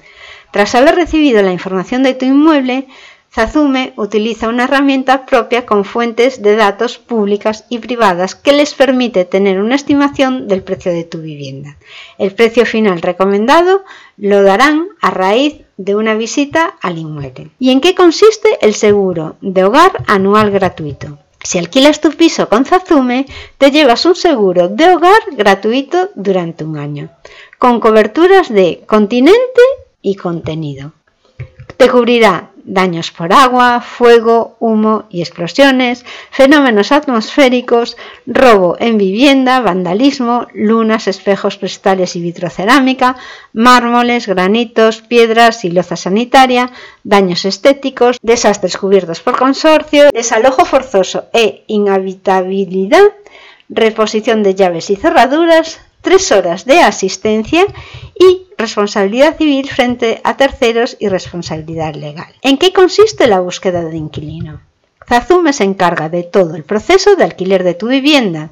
Tras 0.54 0.74
haber 0.74 0.96
recibido 0.96 1.42
la 1.42 1.52
información 1.52 2.02
de 2.02 2.14
tu 2.14 2.24
inmueble, 2.24 2.88
Zazume 3.30 3.92
utiliza 3.98 4.48
una 4.48 4.64
herramienta 4.64 5.26
propia 5.26 5.66
con 5.66 5.84
fuentes 5.84 6.42
de 6.42 6.56
datos 6.56 7.00
públicas 7.00 7.66
y 7.68 7.80
privadas 7.80 8.36
que 8.36 8.54
les 8.54 8.74
permite 8.74 9.26
tener 9.26 9.60
una 9.60 9.76
estimación 9.76 10.48
del 10.48 10.64
precio 10.64 10.94
de 10.94 11.04
tu 11.04 11.18
vivienda. 11.18 11.76
El 12.18 12.34
precio 12.34 12.66
final 12.66 13.02
recomendado 13.02 13.84
lo 14.16 14.42
darán 14.42 14.88
a 15.02 15.10
raíz 15.10 15.56
de 15.76 15.98
una 15.98 16.16
visita 16.16 16.78
al 16.80 16.98
inmueble. 16.98 17.50
¿Y 17.60 17.72
en 17.72 17.82
qué 17.82 17.96
consiste 17.96 18.60
el 18.62 18.76
seguro 18.76 19.36
de 19.42 19.66
hogar 19.66 20.06
anual 20.08 20.52
gratuito? 20.52 21.18
Si 21.44 21.58
alquilas 21.58 22.00
tu 22.00 22.12
piso 22.12 22.48
con 22.48 22.64
Zazume, 22.66 23.26
te 23.58 23.70
llevas 23.70 24.06
un 24.06 24.16
seguro 24.16 24.70
de 24.70 24.96
hogar 24.96 25.20
gratuito 25.34 26.10
durante 26.16 26.64
un 26.64 26.78
año, 26.78 27.10
con 27.60 27.82
coberturas 27.82 28.48
de 28.50 28.84
continente 28.88 29.62
y 30.02 30.16
contenido. 30.16 30.94
Te 31.76 31.90
cubrirá 31.90 32.53
daños 32.66 33.12
por 33.12 33.34
agua, 33.34 33.82
fuego, 33.82 34.56
humo 34.60 35.04
y 35.10 35.22
explosiones, 35.22 36.06
fenómenos 36.32 36.92
atmosféricos, 36.92 37.98
robo 38.26 38.78
en 38.80 38.98
vivienda, 38.98 39.60
vandalismo, 39.60 40.48
lunas, 40.54 41.08
espejos 41.08 41.58
cristales 41.58 42.16
y 42.16 42.22
vitrocerámica, 42.22 43.18
mármoles, 43.54 44.28
granitos, 44.28 45.02
piedras 45.02 45.66
y 45.66 45.72
loza 45.72 45.96
sanitaria, 45.96 46.72
daños 47.04 47.46
estéticos, 47.46 48.18
desastres 48.22 48.78
cubiertos 48.78 49.22
por 49.22 49.38
consorcio, 49.38 50.12
desalojo 50.12 50.66
forzoso 50.66 51.26
e 51.34 51.64
inhabitabilidad, 51.68 53.12
reposición 53.70 54.44
de 54.44 54.56
llaves 54.56 54.90
y 54.90 54.96
cerraduras, 54.96 55.80
tres 56.04 56.32
horas 56.32 56.66
de 56.66 56.82
asistencia 56.82 57.66
y 58.14 58.44
responsabilidad 58.58 59.38
civil 59.38 59.68
frente 59.68 60.22
a 60.24 60.38
terceros 60.38 60.96
y 61.00 61.08
responsabilidad 61.08 61.96
legal. 61.96 62.36
¿En 62.44 62.60
qué 62.60 62.72
consiste 62.72 63.26
la 63.26 63.40
búsqueda 63.40 63.84
de 63.84 63.98
inquilino? 63.98 64.62
Zazume 65.08 65.54
se 65.54 65.64
encarga 65.64 66.10
de 66.10 66.24
todo 66.24 66.56
el 66.56 66.64
proceso 66.64 67.16
de 67.16 67.24
alquiler 67.24 67.64
de 67.64 67.74
tu 67.74 67.88
vivienda. 67.88 68.52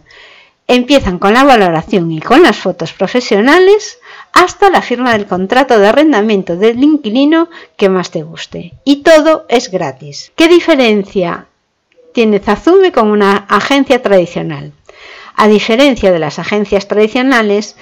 Empiezan 0.67 1.19
con 1.19 1.33
la 1.33 1.43
valoración 1.43 2.11
y 2.11 2.21
con 2.21 2.43
las 2.43 2.57
fotos 2.57 2.93
profesionales 2.93 3.99
hasta 4.31 4.69
la 4.69 4.81
firma 4.81 5.11
del 5.11 5.27
contrato 5.27 5.77
de 5.77 5.87
arrendamiento 5.87 6.55
del 6.55 6.81
inquilino 6.81 7.49
que 7.75 7.89
más 7.89 8.11
te 8.11 8.23
guste. 8.23 8.73
Y 8.85 9.03
todo 9.03 9.45
es 9.49 9.69
gratis. 9.69 10.31
¿Qué 10.35 10.47
diferencia 10.47 11.47
tiene 12.13 12.39
Zazume 12.39 12.91
con 12.91 13.09
una 13.09 13.45
agencia 13.49 14.01
tradicional? 14.01 14.71
A 15.35 15.47
diferencia 15.47 16.11
de 16.11 16.19
las 16.19 16.39
agencias 16.39 16.87
tradicionales, 16.87 17.75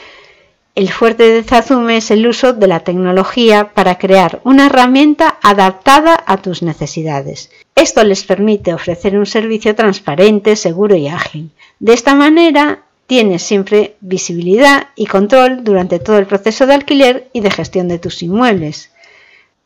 el 0.76 0.90
fuerte 0.90 1.30
de 1.30 1.44
Zazume 1.44 1.98
es 1.98 2.10
el 2.12 2.26
uso 2.26 2.54
de 2.54 2.68
la 2.68 2.82
tecnología 2.82 3.74
para 3.74 3.98
crear 3.98 4.40
una 4.46 4.68
herramienta 4.68 5.38
adaptada 5.42 6.24
a 6.26 6.38
tus 6.38 6.62
necesidades. 6.62 7.52
Esto 7.76 8.04
les 8.04 8.24
permite 8.24 8.74
ofrecer 8.74 9.18
un 9.18 9.26
servicio 9.26 9.76
transparente, 9.76 10.56
seguro 10.56 10.96
y 10.96 11.08
ágil. 11.08 11.52
De 11.80 11.94
esta 11.94 12.16
manera, 12.16 12.84
tienes 13.08 13.42
siempre 13.42 13.96
visibilidad 14.00 14.90
y 14.96 15.08
control 15.08 15.64
durante 15.64 16.00
todo 16.00 16.18
el 16.18 16.28
proceso 16.28 16.68
de 16.68 16.76
alquiler 16.76 17.30
y 17.34 17.42
de 17.42 17.52
gestión 17.52 17.88
de 17.88 18.00
tus 18.00 18.22
inmuebles. 18.22 18.92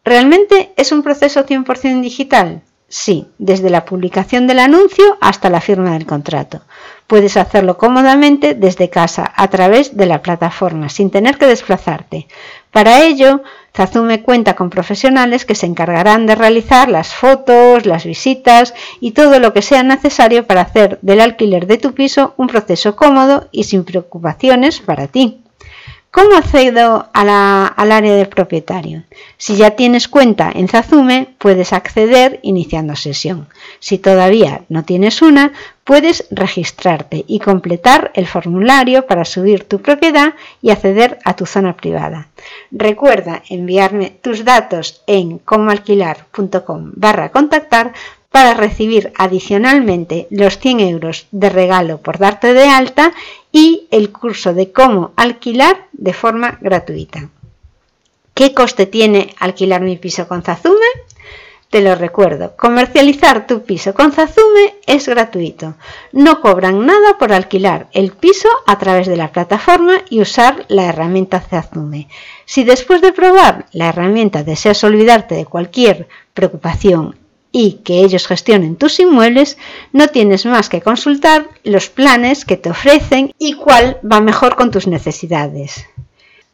¿Realmente 0.06 0.72
es 0.78 0.92
un 0.92 1.04
proceso 1.04 1.46
100% 1.46 2.02
digital? 2.02 2.62
Sí, 2.96 3.28
desde 3.40 3.72
la 3.72 3.86
publicación 3.86 4.46
del 4.46 4.60
anuncio 4.60 5.18
hasta 5.20 5.50
la 5.50 5.62
firma 5.62 5.94
del 5.94 6.06
contrato. 6.06 6.62
Puedes 7.08 7.38
hacerlo 7.38 7.76
cómodamente 7.76 8.54
desde 8.54 8.92
casa 8.92 9.34
a 9.36 9.48
través 9.48 9.98
de 9.98 10.06
la 10.06 10.22
plataforma 10.22 10.90
sin 10.90 11.10
tener 11.10 11.40
que 11.40 11.48
desplazarte. 11.48 12.28
Para 12.70 13.02
ello, 13.02 13.42
Zazume 13.76 14.22
cuenta 14.22 14.56
con 14.56 14.70
profesionales 14.70 15.44
que 15.44 15.56
se 15.56 15.66
encargarán 15.66 16.28
de 16.28 16.36
realizar 16.36 16.88
las 16.88 17.16
fotos, 17.16 17.88
las 17.88 18.06
visitas 18.06 18.76
y 19.00 19.14
todo 19.14 19.40
lo 19.40 19.54
que 19.54 19.64
sea 19.64 19.82
necesario 19.82 20.46
para 20.46 20.62
hacer 20.62 21.00
del 21.02 21.22
alquiler 21.22 21.66
de 21.66 21.80
tu 21.80 21.96
piso 21.96 22.36
un 22.38 22.46
proceso 22.46 22.96
cómodo 22.96 23.48
y 23.52 23.64
sin 23.64 23.86
preocupaciones 23.86 24.82
para 24.82 25.08
ti. 25.08 25.43
¿Cómo 26.14 26.36
accedo 26.38 27.08
al 27.12 27.92
área 27.92 28.14
del 28.14 28.30
propietario? 28.30 29.02
Si 29.38 29.56
ya 29.56 29.72
tienes 29.72 30.08
cuenta 30.08 30.52
en 30.54 30.68
Zazume, 30.68 31.30
puedes 31.40 31.74
acceder 31.74 32.40
iniciando 32.44 32.96
sesión. 32.96 33.48
Si 33.80 33.98
todavía 33.98 34.62
no 34.70 34.86
tienes 34.86 35.24
una, 35.24 35.54
puedes 35.84 36.28
registrarte 36.30 37.26
y 37.28 37.40
completar 37.40 38.12
el 38.14 38.28
formulario 38.28 39.08
para 39.08 39.26
subir 39.26 39.64
tu 39.68 39.82
propiedad 39.82 40.36
y 40.62 40.70
acceder 40.70 41.18
a 41.26 41.36
tu 41.36 41.48
zona 41.48 41.76
privada. 41.76 42.28
Recuerda 42.70 43.42
enviarme 43.50 44.12
tus 44.12 44.46
datos 44.46 45.02
en 45.08 45.40
comoalquilar.com 45.40 46.92
barra 46.94 47.32
contactar 47.32 47.92
para 48.30 48.56
recibir 48.56 49.14
adicionalmente 49.16 50.28
los 50.32 50.58
100 50.58 50.80
euros 50.80 51.28
de 51.32 51.50
regalo 51.50 52.00
por 52.00 52.18
darte 52.18 52.54
de 52.54 52.68
alta 52.68 53.14
y 53.54 53.88
el 53.92 54.12
curso 54.12 54.54
de 54.54 54.74
cómo 54.74 55.14
alquilar 55.16 55.86
de 55.94 56.12
forma 56.12 56.58
gratuita. 56.60 57.30
¿Qué 58.34 58.54
coste 58.54 58.88
tiene 58.88 59.34
alquilar 59.40 59.82
mi 59.82 59.96
piso 59.96 60.28
con 60.28 60.42
Zazume? 60.42 60.88
Te 61.70 61.82
lo 61.82 61.96
recuerdo, 61.96 62.56
comercializar 62.56 63.48
tu 63.48 63.64
piso 63.64 63.94
con 63.94 64.12
Zazume 64.12 64.76
es 64.88 65.08
gratuito. 65.08 65.76
No 66.12 66.42
cobran 66.42 66.86
nada 66.86 67.18
por 67.20 67.32
alquilar 67.32 67.88
el 67.94 68.12
piso 68.12 68.50
a 68.66 68.78
través 68.80 69.08
de 69.08 69.18
la 69.18 69.32
plataforma 69.32 70.02
y 70.10 70.22
usar 70.22 70.66
la 70.68 70.86
herramienta 70.86 71.40
Zazume. 71.40 72.10
Si 72.46 72.64
después 72.64 73.02
de 73.02 73.14
probar 73.14 73.68
la 73.72 73.90
herramienta 73.90 74.44
deseas 74.44 74.84
olvidarte 74.84 75.36
de 75.36 75.46
cualquier 75.46 76.08
preocupación 76.34 77.16
y 77.56 77.74
que 77.84 78.00
ellos 78.00 78.28
gestionen 78.28 78.76
tus 78.76 79.00
inmuebles, 79.00 79.58
no 79.94 80.08
tienes 80.08 80.46
más 80.46 80.70
que 80.70 80.82
consultar 80.82 81.48
los 81.64 81.88
planes 81.88 82.46
que 82.46 82.58
te 82.58 82.72
ofrecen 82.72 83.32
y 83.38 83.54
cuál 83.54 84.00
va 84.04 84.20
mejor 84.20 84.56
con 84.56 84.72
tus 84.72 84.88
necesidades. 84.88 85.86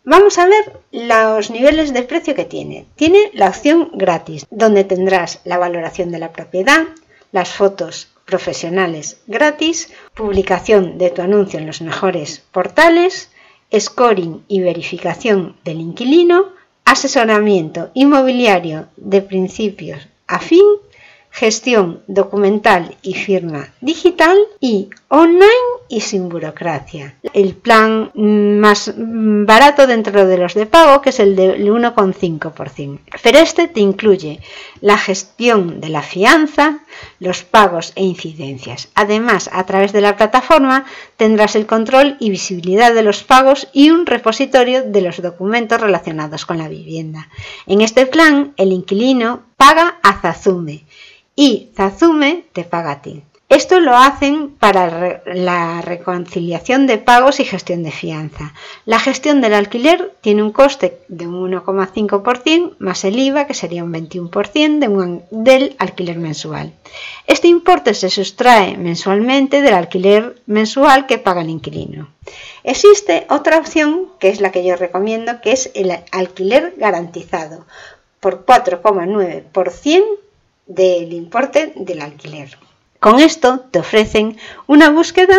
Vamos 0.03 0.38
a 0.38 0.46
ver 0.46 0.74
los 0.91 1.50
niveles 1.51 1.94
de 1.94 2.03
precio 2.03 2.36
que 2.36 2.44
tiene. 2.44 2.86
Tiene 2.96 3.32
la 3.34 3.48
opción 3.48 3.91
gratis, 3.94 4.46
donde 4.51 4.84
tendrás 4.84 5.39
la 5.46 5.58
valoración 5.58 6.12
de 6.12 6.20
la 6.20 6.34
propiedad, 6.34 6.88
las 7.32 7.50
fotos 7.50 8.10
profesionales 8.25 9.22
gratis, 9.25 9.94
publicación 10.13 10.98
de 10.98 11.12
tu 11.12 11.22
anuncio 11.22 11.60
en 11.60 11.65
los 11.68 11.82
mejores 11.82 12.44
portales, 12.51 13.32
scoring 13.74 14.44
y 14.50 14.60
verificación 14.60 15.56
del 15.63 15.79
inquilino, 15.79 16.50
asesoramiento 16.84 17.89
inmobiliario 17.94 18.88
de 18.98 19.22
principios 19.22 20.10
a 20.27 20.39
fin 20.39 20.65
gestión 21.39 22.03
documental 22.08 22.98
y 23.01 23.13
firma 23.13 23.69
digital 23.79 24.38
y 24.60 24.89
online 25.08 25.69
y 25.88 26.01
sin 26.01 26.27
burocracia. 26.27 27.15
El 27.34 27.55
plan 27.55 28.12
más 28.13 28.93
barato 28.96 29.88
dentro 29.88 30.27
de 30.27 30.38
los 30.38 30.53
de 30.53 30.65
pago, 30.65 31.01
que 31.01 31.12
es 31.12 31.19
el 31.22 31.38
del 31.38 31.65
1,5%. 31.65 33.00
Pero 33.24 33.39
este 33.39 33.69
te 33.69 33.79
incluye 33.79 34.41
la 34.81 34.98
gestión 34.98 35.79
de 35.79 35.88
la 35.88 36.01
fianza, 36.01 36.79
los 37.19 37.43
pagos 37.43 37.93
e 37.96 38.03
incidencias. 38.03 38.89
Además, 38.93 39.50
a 39.53 39.65
través 39.65 39.93
de 39.93 40.01
la 40.01 40.17
plataforma 40.17 40.84
tendrás 41.15 41.55
el 41.55 41.65
control 41.65 42.17
y 42.19 42.31
visibilidad 42.31 42.93
de 42.93 43.03
los 43.03 43.24
pagos 43.24 43.69
y 43.72 43.91
un 43.91 44.05
repositorio 44.05 44.84
de 44.84 45.01
los 45.01 45.22
documentos 45.22 45.79
relacionados 45.79 46.46
con 46.46 46.58
la 46.58 46.67
vivienda. 46.67 47.29
En 47.65 47.79
este 47.79 48.05
plan, 48.05 48.53
el 48.58 48.74
inquilino 48.74 49.43
paga 49.55 50.00
a 50.03 50.22
Zazume 50.22 50.86
y 51.39 51.69
Zazume 51.74 52.43
te 52.51 52.65
paga 52.65 52.91
a 52.91 53.01
ti. 53.01 53.24
Esto 53.48 53.79
lo 53.79 53.96
hacen 53.96 54.50
para 54.50 55.24
la 55.25 55.81
reconciliación 55.81 56.86
de 56.86 56.98
pagos 56.98 57.39
y 57.39 57.46
gestión 57.46 57.81
de 57.81 57.91
fianza. 57.91 58.53
La 58.84 59.00
gestión 59.00 59.39
del 59.39 59.53
alquiler 59.53 60.13
tiene 60.19 60.43
un 60.43 60.51
coste 60.51 61.00
de 61.08 61.27
un 61.27 61.50
1,5% 61.50 62.75
más 62.79 63.05
el 63.05 63.17
IVA, 63.17 63.48
que 63.48 63.53
sería 63.53 63.86
un 63.86 63.93
21% 63.93 65.24
del 65.31 65.77
alquiler 65.79 66.17
mensual. 66.17 66.74
Este 67.25 67.48
importe 67.48 67.93
se 67.93 68.10
sustrae 68.10 68.75
mensualmente 68.75 69.62
del 69.62 69.75
alquiler 69.75 70.36
mensual 70.46 71.08
que 71.08 71.19
paga 71.19 71.39
el 71.39 71.51
inquilino. 71.51 72.10
Existe 72.65 73.25
otra 73.29 73.60
opción, 73.60 74.10
que 74.19 74.27
es 74.27 74.41
la 74.41 74.51
que 74.51 74.65
yo 74.65 74.75
recomiendo, 74.75 75.39
que 75.39 75.53
es 75.53 75.72
el 75.74 75.89
alquiler 76.12 76.74
garantizado 76.77 77.65
por 78.19 78.46
4,9% 78.46 80.03
del 80.70 81.12
importe 81.12 81.74
del 81.76 82.02
alquiler. 82.02 82.58
Con 83.02 83.20
esto 83.20 83.60
te 83.72 83.80
ofrecen 83.80 84.38
una 84.68 84.90
búsqueda 84.90 85.38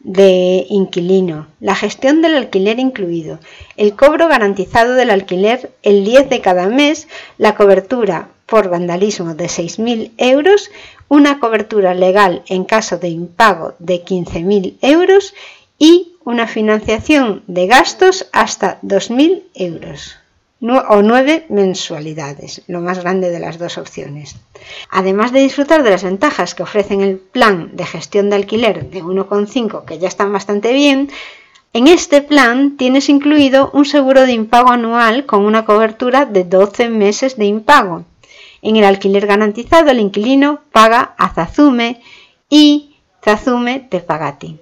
de 0.00 0.66
inquilino, 0.68 1.48
la 1.58 1.74
gestión 1.74 2.22
del 2.22 2.36
alquiler 2.36 2.78
incluido, 2.78 3.40
el 3.76 3.96
cobro 3.96 4.28
garantizado 4.28 4.94
del 4.94 5.10
alquiler 5.10 5.72
el 5.82 6.04
10 6.04 6.30
de 6.30 6.40
cada 6.40 6.68
mes, 6.68 7.08
la 7.38 7.56
cobertura 7.56 8.28
por 8.44 8.68
vandalismo 8.68 9.34
de 9.34 9.46
6.000 9.46 10.12
euros, 10.18 10.70
una 11.08 11.40
cobertura 11.40 11.94
legal 11.94 12.42
en 12.46 12.64
caso 12.64 12.98
de 12.98 13.08
impago 13.08 13.74
de 13.80 14.04
15.000 14.04 14.74
euros 14.82 15.34
y 15.78 16.12
una 16.24 16.46
financiación 16.46 17.42
de 17.46 17.66
gastos 17.66 18.28
hasta 18.32 18.80
2.000 18.82 19.42
euros 19.54 20.16
o 20.60 21.02
nueve 21.02 21.44
mensualidades, 21.48 22.62
lo 22.66 22.80
más 22.80 22.98
grande 23.00 23.30
de 23.30 23.40
las 23.40 23.58
dos 23.58 23.78
opciones. 23.78 24.36
Además 24.90 25.32
de 25.32 25.40
disfrutar 25.40 25.82
de 25.82 25.90
las 25.90 26.02
ventajas 26.02 26.54
que 26.54 26.62
ofrecen 26.62 27.02
el 27.02 27.18
plan 27.18 27.70
de 27.74 27.84
gestión 27.84 28.30
de 28.30 28.36
alquiler 28.36 28.88
de 28.90 29.02
1,5, 29.02 29.84
que 29.84 29.98
ya 29.98 30.08
están 30.08 30.32
bastante 30.32 30.72
bien, 30.72 31.10
en 31.72 31.88
este 31.88 32.22
plan 32.22 32.78
tienes 32.78 33.10
incluido 33.10 33.70
un 33.74 33.84
seguro 33.84 34.24
de 34.24 34.32
impago 34.32 34.70
anual 34.70 35.26
con 35.26 35.44
una 35.44 35.66
cobertura 35.66 36.24
de 36.24 36.44
12 36.44 36.88
meses 36.88 37.36
de 37.36 37.44
impago. 37.44 38.04
En 38.62 38.76
el 38.76 38.84
alquiler 38.84 39.26
garantizado 39.26 39.90
el 39.90 40.00
inquilino 40.00 40.60
paga 40.72 41.14
a 41.18 41.34
Zazume 41.34 42.00
y 42.48 42.96
Zazume 43.22 43.80
te 43.80 44.00
paga 44.00 44.28
a 44.28 44.38
ti. 44.38 44.58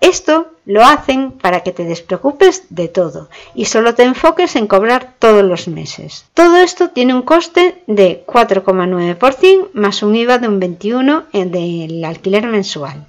Esto 0.00 0.48
lo 0.66 0.84
hacen 0.84 1.32
para 1.32 1.60
que 1.60 1.72
te 1.72 1.84
despreocupes 1.84 2.64
de 2.70 2.88
todo 2.88 3.28
y 3.54 3.66
solo 3.66 3.94
te 3.94 4.02
enfoques 4.02 4.56
en 4.56 4.66
cobrar 4.66 5.14
todos 5.18 5.44
los 5.44 5.68
meses. 5.68 6.26
Todo 6.34 6.58
esto 6.58 6.90
tiene 6.90 7.14
un 7.14 7.22
coste 7.22 7.82
de 7.86 8.24
4,9% 8.26 9.70
más 9.72 10.02
un 10.02 10.16
IVA 10.16 10.38
de 10.38 10.48
un 10.48 10.60
21% 10.60 11.50
del 11.50 12.04
alquiler 12.04 12.46
mensual. 12.46 13.06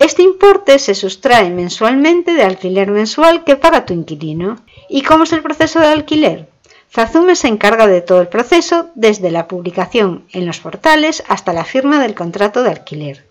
Este 0.00 0.22
importe 0.22 0.78
se 0.78 0.94
sustrae 0.94 1.50
mensualmente 1.50 2.32
del 2.32 2.46
alquiler 2.46 2.90
mensual 2.90 3.44
que 3.44 3.56
paga 3.56 3.84
tu 3.84 3.92
inquilino. 3.92 4.56
¿Y 4.88 5.02
cómo 5.02 5.24
es 5.24 5.32
el 5.34 5.42
proceso 5.42 5.78
de 5.78 5.88
alquiler? 5.88 6.48
Zazume 6.90 7.36
se 7.36 7.48
encarga 7.48 7.86
de 7.86 8.00
todo 8.00 8.22
el 8.22 8.28
proceso 8.28 8.88
desde 8.94 9.30
la 9.30 9.46
publicación 9.46 10.24
en 10.32 10.46
los 10.46 10.58
portales 10.58 11.22
hasta 11.28 11.52
la 11.52 11.64
firma 11.64 12.00
del 12.00 12.14
contrato 12.14 12.62
de 12.62 12.70
alquiler. 12.70 13.26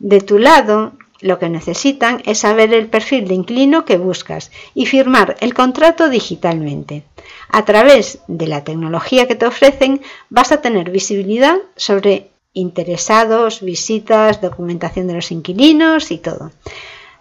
De 0.00 0.20
tu 0.20 0.38
lado, 0.38 0.92
lo 1.22 1.38
que 1.38 1.48
necesitan 1.48 2.22
es 2.26 2.40
saber 2.40 2.74
el 2.74 2.88
perfil 2.88 3.26
de 3.28 3.34
inquilino 3.34 3.84
que 3.84 3.96
buscas 3.96 4.50
y 4.74 4.86
firmar 4.86 5.36
el 5.40 5.54
contrato 5.54 6.08
digitalmente. 6.08 7.04
A 7.48 7.64
través 7.64 8.18
de 8.26 8.46
la 8.48 8.64
tecnología 8.64 9.26
que 9.26 9.34
te 9.34 9.46
ofrecen 9.46 10.02
vas 10.28 10.52
a 10.52 10.60
tener 10.60 10.90
visibilidad 10.90 11.56
sobre 11.76 12.28
interesados, 12.52 13.62
visitas, 13.62 14.40
documentación 14.40 15.06
de 15.06 15.14
los 15.14 15.30
inquilinos 15.30 16.10
y 16.10 16.18
todo. 16.18 16.50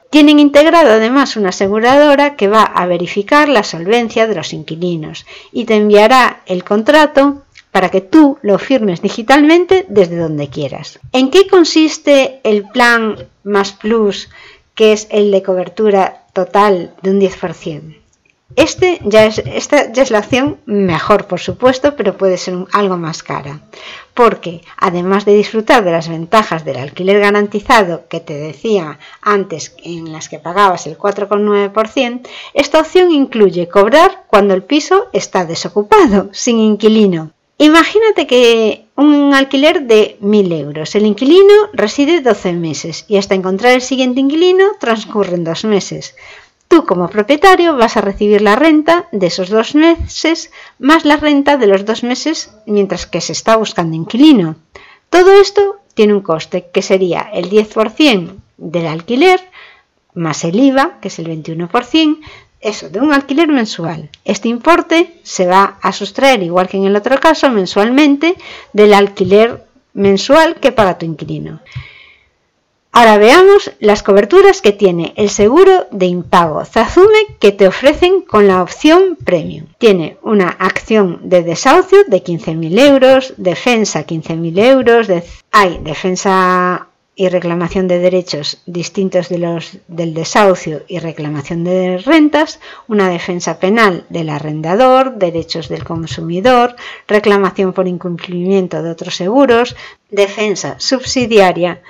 Tienen 0.09 0.39
integrado 0.39 0.91
además 0.91 1.37
una 1.37 1.49
aseguradora 1.49 2.35
que 2.35 2.49
va 2.49 2.63
a 2.63 2.85
verificar 2.85 3.47
la 3.47 3.63
solvencia 3.63 4.27
de 4.27 4.35
los 4.35 4.51
inquilinos 4.51 5.25
y 5.53 5.63
te 5.63 5.75
enviará 5.75 6.41
el 6.47 6.65
contrato 6.65 7.43
para 7.71 7.89
que 7.89 8.01
tú 8.01 8.37
lo 8.41 8.59
firmes 8.59 9.01
digitalmente 9.01 9.85
desde 9.89 10.17
donde 10.17 10.49
quieras. 10.49 10.99
¿En 11.13 11.31
qué 11.31 11.47
consiste 11.47 12.41
el 12.43 12.67
plan 12.67 13.15
más 13.43 13.71
plus, 13.71 14.29
que 14.75 14.91
es 14.93 15.07
el 15.09 15.31
de 15.31 15.41
cobertura 15.41 16.25
total 16.33 16.93
de 17.01 17.11
un 17.11 17.21
10%? 17.21 18.01
Este 18.57 18.99
ya 19.05 19.25
es, 19.25 19.37
esta 19.39 19.91
ya 19.93 20.03
es 20.03 20.11
la 20.11 20.19
opción 20.19 20.57
mejor, 20.65 21.25
por 21.25 21.39
supuesto, 21.39 21.95
pero 21.95 22.17
puede 22.17 22.37
ser 22.37 22.55
algo 22.73 22.97
más 22.97 23.23
cara. 23.23 23.61
Porque, 24.13 24.61
además 24.77 25.23
de 25.23 25.33
disfrutar 25.33 25.85
de 25.85 25.91
las 25.91 26.09
ventajas 26.09 26.65
del 26.65 26.77
alquiler 26.77 27.21
garantizado 27.21 28.07
que 28.09 28.19
te 28.19 28.33
decía 28.33 28.99
antes, 29.21 29.73
en 29.83 30.11
las 30.11 30.27
que 30.27 30.39
pagabas 30.39 30.85
el 30.85 30.97
4,9%, 30.97 32.27
esta 32.53 32.81
opción 32.81 33.11
incluye 33.11 33.69
cobrar 33.69 34.25
cuando 34.27 34.53
el 34.53 34.63
piso 34.63 35.07
está 35.13 35.45
desocupado, 35.45 36.27
sin 36.33 36.59
inquilino. 36.59 37.31
Imagínate 37.61 38.25
que 38.25 38.85
un 38.95 39.35
alquiler 39.35 39.83
de 39.83 40.17
1.000 40.19 40.61
euros. 40.65 40.95
El 40.95 41.05
inquilino 41.05 41.53
reside 41.73 42.21
12 42.21 42.53
meses 42.53 43.05
y 43.07 43.17
hasta 43.17 43.35
encontrar 43.35 43.73
el 43.73 43.83
siguiente 43.83 44.19
inquilino 44.19 44.65
transcurren 44.79 45.43
dos 45.43 45.63
meses. 45.63 46.15
Tú 46.67 46.85
como 46.87 47.07
propietario 47.07 47.77
vas 47.77 47.97
a 47.97 48.01
recibir 48.01 48.41
la 48.41 48.55
renta 48.55 49.07
de 49.11 49.27
esos 49.27 49.49
dos 49.49 49.75
meses 49.75 50.49
más 50.79 51.05
la 51.05 51.17
renta 51.17 51.57
de 51.57 51.67
los 51.67 51.85
dos 51.85 52.01
meses 52.01 52.49
mientras 52.65 53.05
que 53.05 53.21
se 53.21 53.33
está 53.33 53.57
buscando 53.57 53.95
inquilino. 53.95 54.55
Todo 55.11 55.31
esto 55.39 55.81
tiene 55.93 56.15
un 56.15 56.21
coste 56.21 56.71
que 56.73 56.81
sería 56.81 57.29
el 57.31 57.51
10% 57.51 58.37
del 58.57 58.87
alquiler 58.87 59.39
más 60.15 60.43
el 60.45 60.59
IVA, 60.59 60.97
que 60.99 61.09
es 61.09 61.19
el 61.19 61.27
21%, 61.27 62.17
eso, 62.61 62.89
de 62.89 62.99
un 62.99 63.11
alquiler 63.11 63.47
mensual. 63.47 64.09
Este 64.23 64.47
importe 64.47 65.19
se 65.23 65.47
va 65.47 65.77
a 65.81 65.91
sustraer, 65.91 66.43
igual 66.43 66.67
que 66.67 66.77
en 66.77 66.85
el 66.85 66.95
otro 66.95 67.19
caso, 67.19 67.49
mensualmente 67.49 68.35
del 68.73 68.93
alquiler 68.93 69.65
mensual 69.93 70.55
que 70.55 70.71
paga 70.71 70.97
tu 70.97 71.05
inquilino. 71.05 71.59
Ahora 72.93 73.17
veamos 73.17 73.71
las 73.79 74.03
coberturas 74.03 74.61
que 74.61 74.73
tiene 74.73 75.13
el 75.15 75.29
seguro 75.29 75.87
de 75.91 76.07
impago 76.07 76.65
Zazume 76.65 77.37
que 77.39 77.53
te 77.53 77.65
ofrecen 77.65 78.21
con 78.21 78.49
la 78.49 78.61
opción 78.61 79.17
Premium. 79.23 79.67
Tiene 79.77 80.17
una 80.23 80.49
acción 80.49 81.21
de 81.23 81.41
desahucio 81.41 82.03
de 82.05 82.21
15.000 82.21 82.79
euros, 82.79 83.33
defensa 83.37 84.05
15.000 84.05 84.59
euros, 84.59 85.07
hay 85.51 85.79
defensa 85.81 86.87
y 87.15 87.27
reclamación 87.29 87.87
de 87.87 87.99
derechos 87.99 88.61
distintos 88.65 89.29
de 89.29 89.37
los 89.37 89.77
del 89.87 90.13
desahucio 90.13 90.83
y 90.87 90.99
reclamación 90.99 91.63
de 91.63 91.97
rentas, 91.97 92.59
una 92.87 93.09
defensa 93.09 93.59
penal 93.59 94.05
del 94.09 94.29
arrendador, 94.29 95.15
derechos 95.15 95.67
del 95.67 95.83
consumidor, 95.83 96.75
reclamación 97.07 97.73
por 97.73 97.87
incumplimiento 97.87 98.81
de 98.81 98.91
otros 98.91 99.15
seguros, 99.15 99.75
defensa 100.09 100.75
subsidiaria 100.79 101.81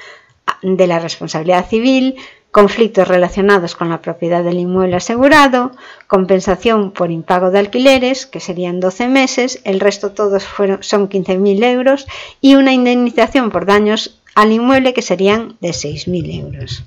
de 0.63 0.88
la 0.88 0.99
responsabilidad 0.99 1.67
civil, 1.69 2.15
conflictos 2.51 3.07
relacionados 3.07 3.75
con 3.75 3.89
la 3.89 4.01
propiedad 4.01 4.43
del 4.43 4.60
inmueble 4.60 4.97
asegurado, 4.97 5.71
compensación 6.07 6.91
por 6.91 7.10
impago 7.10 7.49
de 7.49 7.60
alquileres, 7.60 8.25
que 8.25 8.41
serían 8.41 8.81
12 8.81 9.07
meses, 9.07 9.62
el 9.63 9.79
resto 9.79 10.12
todos 10.12 10.43
fueron, 10.43 10.84
son 10.84 11.10
15.000 11.10 11.63
euros, 11.63 12.07
y 12.41 12.55
una 12.55 12.73
indemnización 12.73 13.51
por 13.51 13.65
daños 13.65 14.20
al 14.35 14.51
inmueble 14.51 14.93
que 14.93 15.01
serían 15.01 15.57
de 15.59 15.69
6.000 15.69 16.39
euros. 16.39 16.83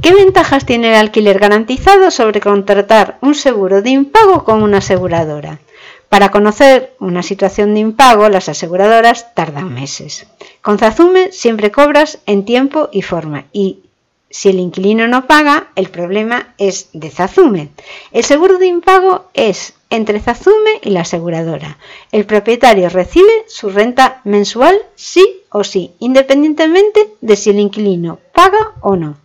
¿Qué 0.00 0.14
ventajas 0.14 0.64
tiene 0.64 0.90
el 0.90 0.94
alquiler 0.94 1.38
garantizado 1.38 2.10
sobre 2.10 2.40
contratar 2.40 3.18
un 3.20 3.34
seguro 3.34 3.82
de 3.82 3.90
impago 3.90 4.44
con 4.44 4.62
una 4.62 4.78
aseguradora? 4.78 5.58
Para 6.08 6.30
conocer 6.30 6.94
una 7.00 7.22
situación 7.22 7.74
de 7.74 7.80
impago, 7.80 8.28
las 8.28 8.48
aseguradoras 8.48 9.34
tardan 9.34 9.74
meses. 9.74 10.26
Con 10.62 10.78
Zazume 10.78 11.32
siempre 11.32 11.70
cobras 11.70 12.20
en 12.26 12.44
tiempo 12.44 12.88
y 12.92 13.02
forma 13.02 13.46
y 13.52 13.80
si 14.30 14.50
el 14.50 14.58
inquilino 14.58 15.08
no 15.08 15.26
paga, 15.26 15.68
el 15.74 15.88
problema 15.88 16.54
es 16.58 16.90
de 16.92 17.10
Zazume. 17.10 17.70
El 18.12 18.24
seguro 18.24 18.58
de 18.58 18.66
impago 18.66 19.26
es 19.32 19.74
entre 19.90 20.20
Zazume 20.20 20.80
y 20.82 20.90
la 20.90 21.00
aseguradora. 21.00 21.78
El 22.12 22.26
propietario 22.26 22.90
recibe 22.90 23.44
su 23.46 23.70
renta 23.70 24.20
mensual 24.24 24.82
sí 24.96 25.42
o 25.50 25.64
sí, 25.64 25.94
independientemente 25.98 27.14
de 27.20 27.36
si 27.36 27.50
el 27.50 27.60
inquilino 27.60 28.18
paga 28.34 28.72
o 28.80 28.96
no. 28.96 29.16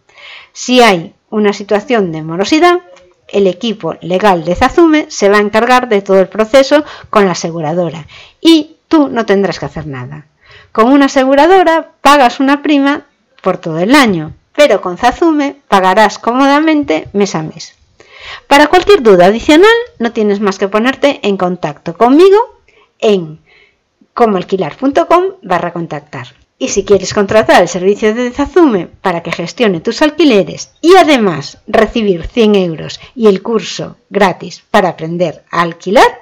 Si 0.53 0.81
hay 0.81 1.13
una 1.29 1.51
situación 1.51 2.11
de 2.11 2.21
morosidad, 2.21 2.79
el 3.27 3.47
equipo 3.47 3.95
legal 4.01 4.45
de 4.45 4.55
Zazume 4.55 5.07
se 5.09 5.27
va 5.27 5.37
a 5.37 5.41
encargar 5.41 5.89
de 5.89 6.01
todo 6.01 6.19
el 6.19 6.27
proceso 6.27 6.85
con 7.09 7.25
la 7.25 7.31
aseguradora 7.31 8.07
y 8.39 8.77
tú 8.87 9.09
no 9.09 9.25
tendrás 9.25 9.59
que 9.59 9.65
hacer 9.65 9.87
nada. 9.87 10.27
Con 10.71 10.91
una 10.91 11.05
aseguradora 11.05 11.91
pagas 12.01 12.39
una 12.39 12.61
prima 12.61 13.05
por 13.41 13.57
todo 13.57 13.79
el 13.79 13.95
año, 13.95 14.33
pero 14.55 14.81
con 14.81 14.97
Zazume 14.97 15.57
pagarás 15.67 16.19
cómodamente 16.19 17.07
mes 17.13 17.35
a 17.35 17.43
mes. 17.43 17.75
Para 18.47 18.67
cualquier 18.67 19.01
duda 19.01 19.27
adicional, 19.27 19.75
no 19.99 20.11
tienes 20.11 20.39
más 20.39 20.57
que 20.57 20.67
ponerte 20.67 21.19
en 21.23 21.37
contacto 21.37 21.95
conmigo 21.95 22.37
en 22.99 23.39
comoalquilar.com 24.13 25.23
barra 25.41 25.73
contactar. 25.73 26.27
Y 26.59 26.69
si 26.69 26.85
quieres 26.85 27.13
contratar 27.13 27.61
el 27.61 27.67
servicio 27.67 28.13
de 28.13 28.31
Zazume 28.31 28.87
para 29.01 29.21
que 29.21 29.31
gestione 29.31 29.81
tus 29.81 30.01
alquileres 30.01 30.71
y 30.81 30.95
además 30.95 31.57
recibir 31.67 32.27
100 32.27 32.55
euros 32.55 33.01
y 33.15 33.27
el 33.27 33.41
curso 33.41 33.97
gratis 34.09 34.63
para 34.71 34.89
aprender 34.89 35.43
a 35.51 35.61
alquilar, 35.61 36.21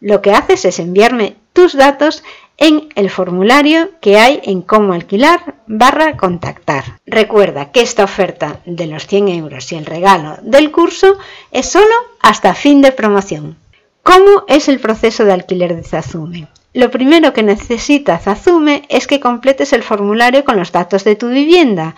lo 0.00 0.22
que 0.22 0.32
haces 0.32 0.64
es 0.64 0.78
enviarme 0.78 1.36
tus 1.52 1.74
datos 1.74 2.22
en 2.58 2.88
el 2.94 3.10
formulario 3.10 3.90
que 4.00 4.18
hay 4.18 4.40
en 4.44 4.62
cómo 4.62 4.92
alquilar 4.92 5.56
barra 5.66 6.16
contactar. 6.16 7.00
Recuerda 7.06 7.72
que 7.72 7.80
esta 7.80 8.04
oferta 8.04 8.60
de 8.64 8.86
los 8.86 9.06
100 9.06 9.28
euros 9.28 9.70
y 9.72 9.76
el 9.76 9.86
regalo 9.86 10.36
del 10.42 10.70
curso 10.70 11.18
es 11.50 11.66
solo 11.66 11.94
hasta 12.20 12.54
fin 12.54 12.80
de 12.82 12.92
promoción. 12.92 13.56
¿Cómo 14.02 14.44
es 14.48 14.68
el 14.68 14.80
proceso 14.80 15.24
de 15.24 15.32
alquiler 15.32 15.74
de 15.74 15.82
Zazume? 15.82 16.48
Lo 16.74 16.90
primero 16.90 17.32
que 17.32 17.42
necesita 17.42 18.18
Zazume 18.18 18.82
es 18.88 19.06
que 19.06 19.20
completes 19.20 19.72
el 19.72 19.82
formulario 19.82 20.44
con 20.44 20.56
los 20.56 20.72
datos 20.72 21.04
de 21.04 21.16
tu 21.16 21.28
vivienda 21.28 21.94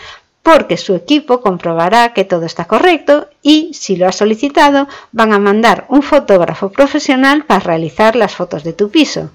porque 0.47 0.77
su 0.77 0.95
equipo 0.95 1.41
comprobará 1.41 2.13
que 2.13 2.25
todo 2.25 2.47
está 2.47 2.67
correcto 2.67 3.27
y, 3.43 3.73
si 3.75 3.97
lo 3.97 4.07
has 4.07 4.15
solicitado, 4.15 4.87
van 5.11 5.33
a 5.33 5.41
mandar 5.41 5.87
un 5.89 6.03
fotógrafo 6.03 6.71
profesional 6.71 7.45
para 7.45 7.59
realizar 7.59 8.15
las 8.15 8.37
fotos 8.37 8.63
de 8.63 8.73
tu 8.73 8.89
piso. 8.89 9.31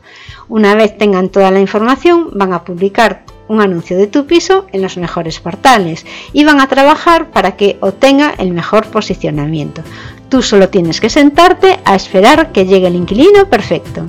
Una 0.48 0.74
vez 0.74 0.98
tengan 0.98 1.28
toda 1.28 1.52
la 1.52 1.60
información, 1.60 2.30
van 2.32 2.54
a 2.54 2.64
publicar 2.64 3.26
un 3.50 3.60
anuncio 3.60 3.98
de 3.98 4.08
tu 4.08 4.26
piso 4.26 4.68
en 4.72 4.82
los 4.82 4.96
mejores 4.96 5.42
portales 5.42 6.06
y 6.32 6.46
van 6.46 6.62
a 6.62 6.70
trabajar 6.70 7.30
para 7.32 7.58
que 7.58 7.78
obtenga 7.82 8.34
el 8.38 8.54
mejor 8.54 8.86
posicionamiento. 8.86 9.82
Tú 10.30 10.42
solo 10.42 10.70
tienes 10.70 11.02
que 11.02 11.10
sentarte 11.10 11.82
a 11.84 11.94
esperar 11.94 12.54
que 12.54 12.66
llegue 12.66 12.88
el 12.88 12.96
inquilino 12.96 13.50
perfecto. 13.50 14.08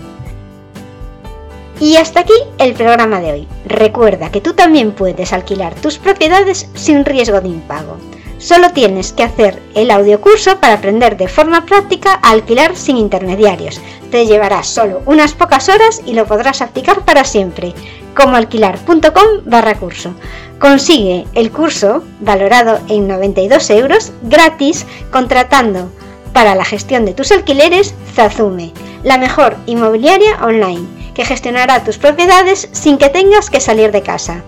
Y 1.83 1.97
hasta 1.97 2.21
aquí 2.21 2.33
el 2.59 2.75
programa 2.75 3.19
de 3.19 3.33
hoy. 3.33 3.49
Recuerda 3.67 4.31
que 4.31 4.41
tú 4.41 4.53
también 4.53 4.93
puedes 4.93 5.33
alquilar 5.33 5.75
tus 5.75 5.99
propiedades 5.99 6.69
sin 6.75 7.05
riesgo 7.05 7.41
de 7.41 7.49
impago. 7.49 7.97
Solo 8.39 8.71
tienes 8.71 9.13
que 9.13 9.25
hacer 9.25 9.61
el 9.75 9.91
audiocurso 9.91 10.61
para 10.61 10.75
aprender 10.75 11.17
de 11.17 11.27
forma 11.27 11.67
práctica 11.67 12.21
a 12.23 12.31
alquilar 12.31 12.77
sin 12.77 12.99
intermediarios. 12.99 13.81
Te 14.13 14.27
llevará 14.27 14.63
solo 14.63 15.03
unas 15.07 15.33
pocas 15.33 15.69
horas 15.69 16.03
y 16.07 16.13
lo 16.13 16.25
podrás 16.25 16.63
aplicar 16.63 17.05
para 17.05 17.25
siempre, 17.25 17.75
como 18.15 18.37
alquilar.com 18.37 19.43
barra 19.45 19.75
curso. 19.75 20.15
Consigue 20.61 21.27
el 21.35 21.51
curso, 21.51 22.05
valorado 22.21 22.79
en 22.91 23.09
92 23.09 23.71
euros, 23.71 24.13
gratis, 24.23 24.87
contratando 25.11 25.91
para 26.33 26.55
la 26.55 26.65
gestión 26.65 27.05
de 27.07 27.15
tus 27.15 27.33
alquileres 27.33 27.97
Zazume, 28.15 28.71
la 29.03 29.19
mejor 29.19 29.57
inmobiliaria 29.67 30.39
online 30.45 31.02
que 31.15 31.25
gestionará 31.25 31.85
tus 31.85 31.99
propiedades 31.99 32.69
sin 32.73 32.99
que 32.99 33.09
tengas 33.09 33.51
que 33.51 33.61
salir 33.61 33.93
de 33.93 34.03
casa. 34.03 34.43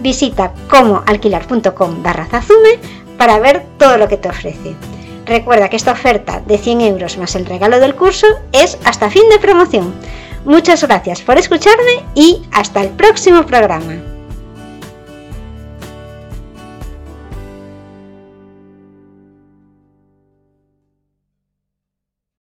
Visita 0.00 0.52
comoalquilar.com 0.68 2.02
barra 2.02 2.26
Zazume 2.26 2.78
para 3.16 3.38
ver 3.38 3.64
todo 3.78 3.96
lo 3.96 4.08
que 4.08 4.16
te 4.16 4.28
ofrece. 4.28 4.74
Recuerda 5.26 5.68
que 5.68 5.76
esta 5.76 5.92
oferta 5.92 6.40
de 6.46 6.56
100 6.56 6.80
euros 6.80 7.18
más 7.18 7.34
el 7.34 7.44
regalo 7.44 7.80
del 7.80 7.94
curso 7.94 8.26
es 8.52 8.78
hasta 8.84 9.10
fin 9.10 9.28
de 9.30 9.38
promoción. 9.38 9.92
Muchas 10.44 10.82
gracias 10.82 11.20
por 11.20 11.36
escucharme 11.36 12.04
y 12.14 12.46
hasta 12.52 12.80
el 12.80 12.88
próximo 12.90 13.44
programa. 13.44 14.07